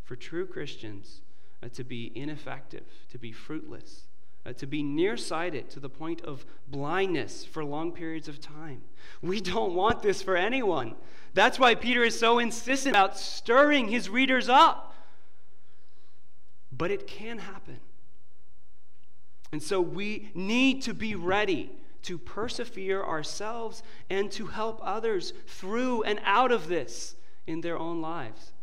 for 0.04 0.16
true 0.16 0.46
Christians 0.46 1.22
uh, 1.64 1.70
to 1.70 1.84
be 1.84 2.12
ineffective, 2.14 2.84
to 3.10 3.18
be 3.18 3.32
fruitless, 3.32 4.04
uh, 4.46 4.54
to 4.54 4.68
be 4.68 4.84
nearsighted 4.84 5.72
to 5.72 5.80
the 5.80 5.90
point 5.90 6.22
of 6.22 6.46
blindness 6.68 7.44
for 7.44 7.66
long 7.66 7.92
periods 7.92 8.28
of 8.28 8.40
time. 8.40 8.84
We 9.24 9.42
don't 9.42 9.74
want 9.74 10.04
this 10.04 10.22
for 10.22 10.38
anyone. 10.38 10.94
That's 11.34 11.58
why 11.58 11.74
Peter 11.74 12.04
is 12.04 12.20
so 12.20 12.38
insistent 12.38 12.96
about 12.96 13.18
stirring 13.18 13.88
his 13.88 14.08
readers 14.08 14.50
up. 14.50 14.94
But 16.72 16.92
it 16.92 17.08
can 17.08 17.40
happen. 17.40 17.80
And 19.52 19.64
so 19.64 19.82
we 19.82 20.30
need 20.36 20.84
to 20.84 20.94
be 20.94 21.16
ready 21.16 21.72
to 22.06 22.18
persevere 22.18 23.04
ourselves 23.04 23.82
and 24.10 24.32
to 24.32 24.46
help 24.46 24.80
others 24.84 25.34
through 25.48 26.04
and 26.04 26.20
out 26.24 26.52
of 26.52 26.68
this 26.68 27.16
in 27.48 27.62
their 27.62 27.78
own 27.78 28.02
lives. 28.02 28.54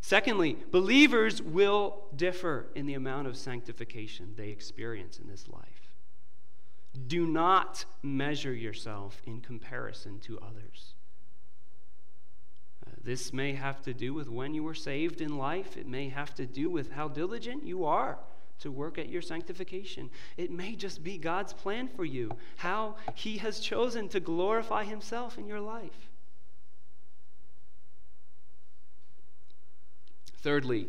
Secondly, 0.00 0.58
believers 0.70 1.40
will 1.40 2.04
differ 2.14 2.66
in 2.74 2.84
the 2.84 2.92
amount 2.92 3.26
of 3.26 3.38
sanctification 3.38 4.34
they 4.36 4.50
experience 4.50 5.18
in 5.18 5.28
this 5.28 5.48
life. 5.48 5.94
Do 7.06 7.26
not 7.26 7.86
measure 8.02 8.52
yourself 8.52 9.22
in 9.24 9.40
comparison 9.40 10.20
to 10.20 10.38
others. 10.40 10.94
Uh, 12.86 12.90
this 13.02 13.32
may 13.32 13.54
have 13.54 13.80
to 13.82 13.94
do 13.94 14.12
with 14.12 14.28
when 14.28 14.52
you 14.52 14.62
were 14.62 14.74
saved 14.74 15.22
in 15.22 15.38
life, 15.38 15.78
it 15.78 15.86
may 15.86 16.10
have 16.10 16.34
to 16.34 16.44
do 16.44 16.68
with 16.68 16.92
how 16.92 17.08
diligent 17.08 17.66
you 17.66 17.86
are 17.86 18.18
to 18.60 18.70
work 18.70 18.98
at 18.98 19.08
your 19.08 19.22
sanctification. 19.22 20.10
It 20.36 20.50
may 20.50 20.74
just 20.74 21.02
be 21.02 21.18
God's 21.18 21.52
plan 21.52 21.88
for 21.88 22.04
you, 22.04 22.30
how 22.56 22.96
He 23.14 23.38
has 23.38 23.60
chosen 23.60 24.08
to 24.08 24.20
glorify 24.20 24.84
Himself 24.84 25.38
in 25.38 25.46
your 25.46 25.60
life. 25.60 26.10
Thirdly, 30.38 30.88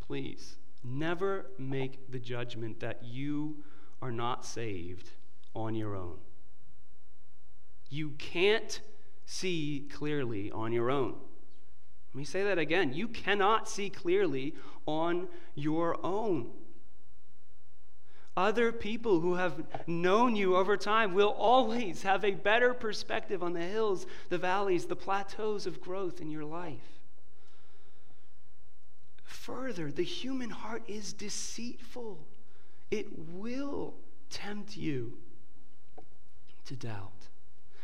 please 0.00 0.56
never 0.82 1.46
make 1.58 2.10
the 2.10 2.18
judgment 2.18 2.80
that 2.80 3.02
you 3.02 3.56
are 4.00 4.12
not 4.12 4.44
saved 4.44 5.10
on 5.54 5.74
your 5.74 5.94
own. 5.94 6.16
You 7.90 8.10
can't 8.18 8.80
see 9.26 9.88
clearly 9.92 10.50
on 10.50 10.72
your 10.72 10.90
own. 10.90 11.14
Let 12.12 12.18
me 12.18 12.24
say 12.24 12.42
that 12.44 12.58
again. 12.58 12.92
You 12.92 13.08
cannot 13.08 13.68
see 13.68 13.90
clearly 13.90 14.54
on 14.86 15.28
your 15.54 15.98
own. 16.04 16.50
Other 18.36 18.72
people 18.72 19.20
who 19.20 19.34
have 19.34 19.62
known 19.86 20.34
you 20.34 20.56
over 20.56 20.76
time 20.76 21.14
will 21.14 21.28
always 21.28 22.02
have 22.02 22.24
a 22.24 22.32
better 22.32 22.74
perspective 22.74 23.42
on 23.42 23.52
the 23.52 23.60
hills, 23.60 24.06
the 24.28 24.38
valleys, 24.38 24.86
the 24.86 24.96
plateaus 24.96 25.66
of 25.66 25.80
growth 25.80 26.20
in 26.20 26.30
your 26.30 26.44
life. 26.44 27.00
Further, 29.22 29.92
the 29.92 30.02
human 30.02 30.50
heart 30.50 30.82
is 30.88 31.12
deceitful, 31.12 32.26
it 32.90 33.06
will 33.30 33.94
tempt 34.30 34.76
you 34.76 35.18
to 36.64 36.74
doubt. 36.74 37.28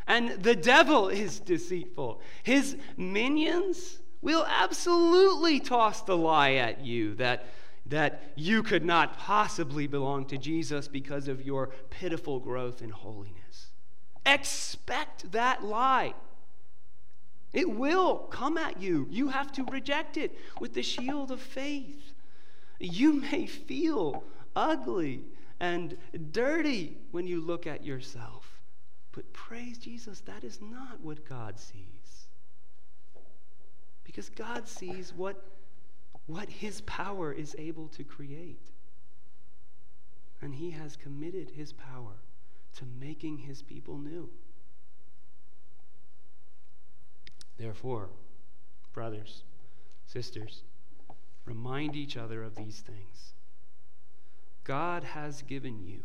And 0.07 0.43
the 0.43 0.57
devil 0.57 1.09
is 1.09 1.39
deceitful. 1.39 2.21
His 2.43 2.77
minions 2.97 4.01
will 4.23 4.45
absolutely 4.49 5.61
toss 5.61 6.03
the 6.03 6.17
lie 6.17 6.55
at 6.55 6.81
you 6.81 7.15
that, 7.17 7.47
that 7.87 8.33
you 8.37 8.63
could 8.63 8.85
not 8.85 9.19
possibly 9.19 9.87
belong 9.87 10.25
to 10.27 10.39
Jesus 10.39 10.89
because 10.89 11.29
of 11.29 11.45
your 11.45 11.71
pitiful 11.91 12.39
growth 12.39 12.83
in 12.83 12.91
holiness. 12.91 13.69
Expect 14.25 15.33
that 15.33 15.65
lie. 15.65 16.15
It 17.53 17.69
will 17.69 18.19
come 18.31 18.57
at 18.57 18.81
you. 18.81 19.07
You 19.11 19.29
have 19.29 19.51
to 19.53 19.65
reject 19.65 20.17
it 20.17 20.37
with 20.61 20.75
the 20.75 20.83
shield 20.83 21.33
of 21.33 21.41
faith. 21.41 22.13
You 22.79 23.15
may 23.15 23.47
feel 23.47 24.23
ugly 24.55 25.25
and 25.59 25.97
dirty 26.33 26.97
when 27.11 27.27
you 27.27 27.41
look 27.41 27.67
at 27.67 27.85
yourself, 27.85 28.63
but 29.13 29.31
praise 29.33 29.79
Jesus, 29.79 30.21
that 30.21 30.43
is 30.43 30.61
not 30.61 31.01
what 31.03 31.29
God 31.29 31.59
sees. 31.59 32.29
Because 34.05 34.31
God 34.31 34.67
sees 34.67 35.13
what, 35.13 35.45
what 36.31 36.49
His 36.49 36.81
power 36.83 37.33
is 37.33 37.57
able 37.59 37.89
to 37.89 38.05
create. 38.05 38.71
And 40.41 40.55
He 40.55 40.71
has 40.71 40.97
committed 40.97 41.51
His 41.51 41.73
power 41.73 42.23
to 42.77 42.85
making 43.01 43.39
His 43.39 43.63
people 43.63 43.99
new. 43.99 44.29
Therefore, 47.59 48.09
brothers, 48.93 49.43
sisters, 50.07 50.63
remind 51.45 51.95
each 51.95 52.17
other 52.17 52.43
of 52.43 52.55
these 52.55 52.81
things. 52.81 53.35
God 54.65 55.05
has 55.05 55.43
given 55.43 55.85
you 55.85 56.01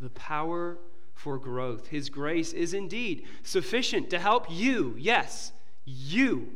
the 0.00 0.10
power 0.10 0.78
for 1.14 1.38
growth. 1.38 1.88
His 1.88 2.08
grace 2.10 2.52
is 2.52 2.74
indeed 2.74 3.24
sufficient 3.42 4.10
to 4.10 4.18
help 4.18 4.46
you, 4.50 4.94
yes, 4.98 5.52
you, 5.84 6.52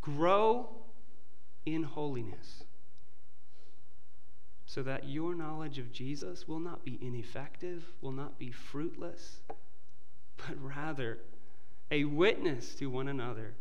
grow 0.00 0.73
in 1.66 1.82
holiness 1.82 2.64
so 4.66 4.82
that 4.82 5.08
your 5.08 5.34
knowledge 5.34 5.78
of 5.78 5.92
Jesus 5.92 6.48
will 6.48 6.58
not 6.58 6.84
be 6.84 6.98
ineffective, 7.00 7.84
will 8.00 8.12
not 8.12 8.38
be 8.38 8.50
fruitless, 8.50 9.40
but 10.36 10.56
rather 10.60 11.18
a 11.90 12.04
witness 12.04 12.74
to 12.74 12.86
one 12.86 13.08
another 13.08 13.54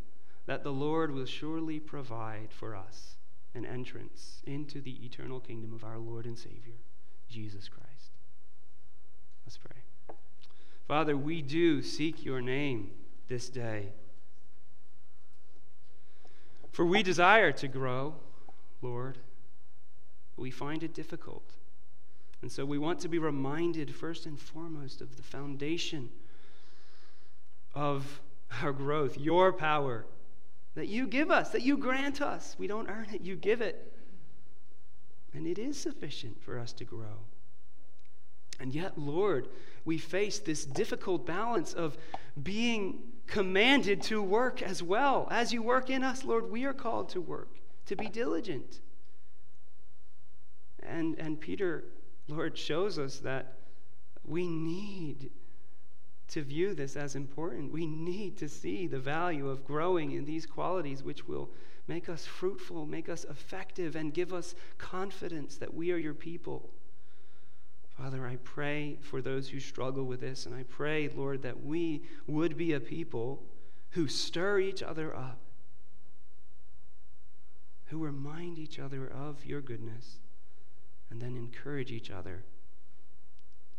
that 0.45 0.63
the 0.63 0.71
Lord 0.71 1.13
will 1.13 1.25
surely 1.25 1.79
provide 1.79 2.49
for 2.51 2.75
us 2.75 3.17
an 3.53 3.65
entrance 3.65 4.41
into 4.45 4.81
the 4.81 5.05
eternal 5.05 5.39
kingdom 5.39 5.73
of 5.73 5.83
our 5.83 5.97
Lord 5.97 6.25
and 6.25 6.37
Savior, 6.37 6.79
Jesus 7.29 7.69
Christ. 7.69 8.17
Let's 9.45 9.57
pray. 9.57 10.15
Father, 10.87 11.15
we 11.15 11.41
do 11.41 11.81
seek 11.81 12.25
your 12.25 12.41
name 12.41 12.91
this 13.27 13.49
day. 13.49 13.89
For 16.73 16.83
we 16.85 17.03
desire 17.03 17.51
to 17.53 17.67
grow, 17.67 18.15
Lord. 18.81 19.19
We 20.35 20.49
find 20.51 20.83
it 20.83 20.93
difficult. 20.93 21.49
And 22.41 22.51
so 22.51 22.65
we 22.65 22.79
want 22.79 22.99
to 23.01 23.07
be 23.07 23.19
reminded, 23.19 23.93
first 23.95 24.25
and 24.25 24.37
foremost, 24.37 24.99
of 24.99 25.15
the 25.15 25.23
foundation 25.23 26.09
of 27.73 28.19
our 28.61 28.73
growth, 28.73 29.17
your 29.17 29.53
power 29.53 30.05
that 30.75 30.87
you 30.87 31.07
give 31.07 31.29
us, 31.29 31.51
that 31.51 31.61
you 31.61 31.77
grant 31.77 32.21
us. 32.21 32.55
We 32.57 32.65
don't 32.65 32.89
earn 32.89 33.07
it, 33.13 33.21
you 33.21 33.35
give 33.35 33.61
it. 33.61 33.93
And 35.33 35.45
it 35.45 35.59
is 35.59 35.79
sufficient 35.79 36.41
for 36.41 36.59
us 36.59 36.73
to 36.73 36.83
grow. 36.83 37.19
And 38.59 38.73
yet, 38.73 38.97
Lord, 38.97 39.47
we 39.85 39.99
face 39.99 40.39
this 40.39 40.65
difficult 40.65 41.25
balance 41.25 41.73
of 41.73 41.97
being 42.41 43.12
commanded 43.27 44.01
to 44.03 44.21
work 44.21 44.61
as 44.61 44.83
well. 44.83 45.27
As 45.31 45.53
you 45.53 45.63
work 45.63 45.89
in 45.89 46.03
us, 46.03 46.23
Lord, 46.23 46.51
we 46.51 46.65
are 46.65 46.73
called 46.73 47.09
to 47.09 47.21
work, 47.21 47.49
to 47.85 47.95
be 47.95 48.07
diligent. 48.07 48.81
And, 50.81 51.17
and 51.17 51.39
Peter, 51.39 51.85
Lord, 52.27 52.57
shows 52.57 52.99
us 52.99 53.19
that 53.19 53.53
we 54.25 54.47
need 54.47 55.31
to 56.29 56.41
view 56.41 56.73
this 56.73 56.95
as 56.95 57.15
important. 57.15 57.71
We 57.71 57.85
need 57.85 58.37
to 58.37 58.49
see 58.49 58.87
the 58.87 58.99
value 58.99 59.49
of 59.49 59.65
growing 59.65 60.11
in 60.11 60.25
these 60.25 60.45
qualities, 60.45 61.03
which 61.03 61.27
will 61.27 61.49
make 61.87 62.09
us 62.09 62.25
fruitful, 62.25 62.85
make 62.85 63.09
us 63.09 63.25
effective, 63.29 63.95
and 63.95 64.13
give 64.13 64.33
us 64.33 64.55
confidence 64.77 65.57
that 65.57 65.73
we 65.73 65.91
are 65.91 65.97
your 65.97 66.13
people. 66.13 66.69
Father, 67.97 68.25
I 68.25 68.37
pray 68.37 68.97
for 69.01 69.21
those 69.21 69.49
who 69.49 69.59
struggle 69.59 70.05
with 70.05 70.21
this, 70.21 70.45
and 70.45 70.55
I 70.55 70.63
pray, 70.63 71.09
Lord, 71.09 71.43
that 71.43 71.63
we 71.63 72.03
would 72.25 72.57
be 72.57 72.73
a 72.73 72.79
people 72.79 73.43
who 73.91 74.07
stir 74.07 74.59
each 74.59 74.81
other 74.81 75.15
up, 75.15 75.39
who 77.85 78.03
remind 78.03 78.57
each 78.57 78.79
other 78.79 79.07
of 79.07 79.45
your 79.45 79.61
goodness, 79.61 80.17
and 81.11 81.21
then 81.21 81.37
encourage 81.37 81.91
each 81.91 82.09
other 82.09 82.43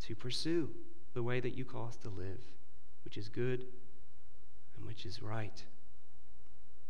to 0.02 0.14
pursue 0.14 0.70
the 1.14 1.22
way 1.22 1.40
that 1.40 1.56
you 1.56 1.64
call 1.64 1.88
us 1.88 1.96
to 1.96 2.08
live, 2.08 2.40
which 3.04 3.16
is 3.16 3.28
good 3.28 3.66
and 4.76 4.86
which 4.86 5.04
is 5.04 5.20
right. 5.22 5.64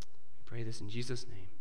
We 0.00 0.42
pray 0.44 0.62
this 0.62 0.82
in 0.82 0.90
Jesus' 0.90 1.26
name. 1.26 1.53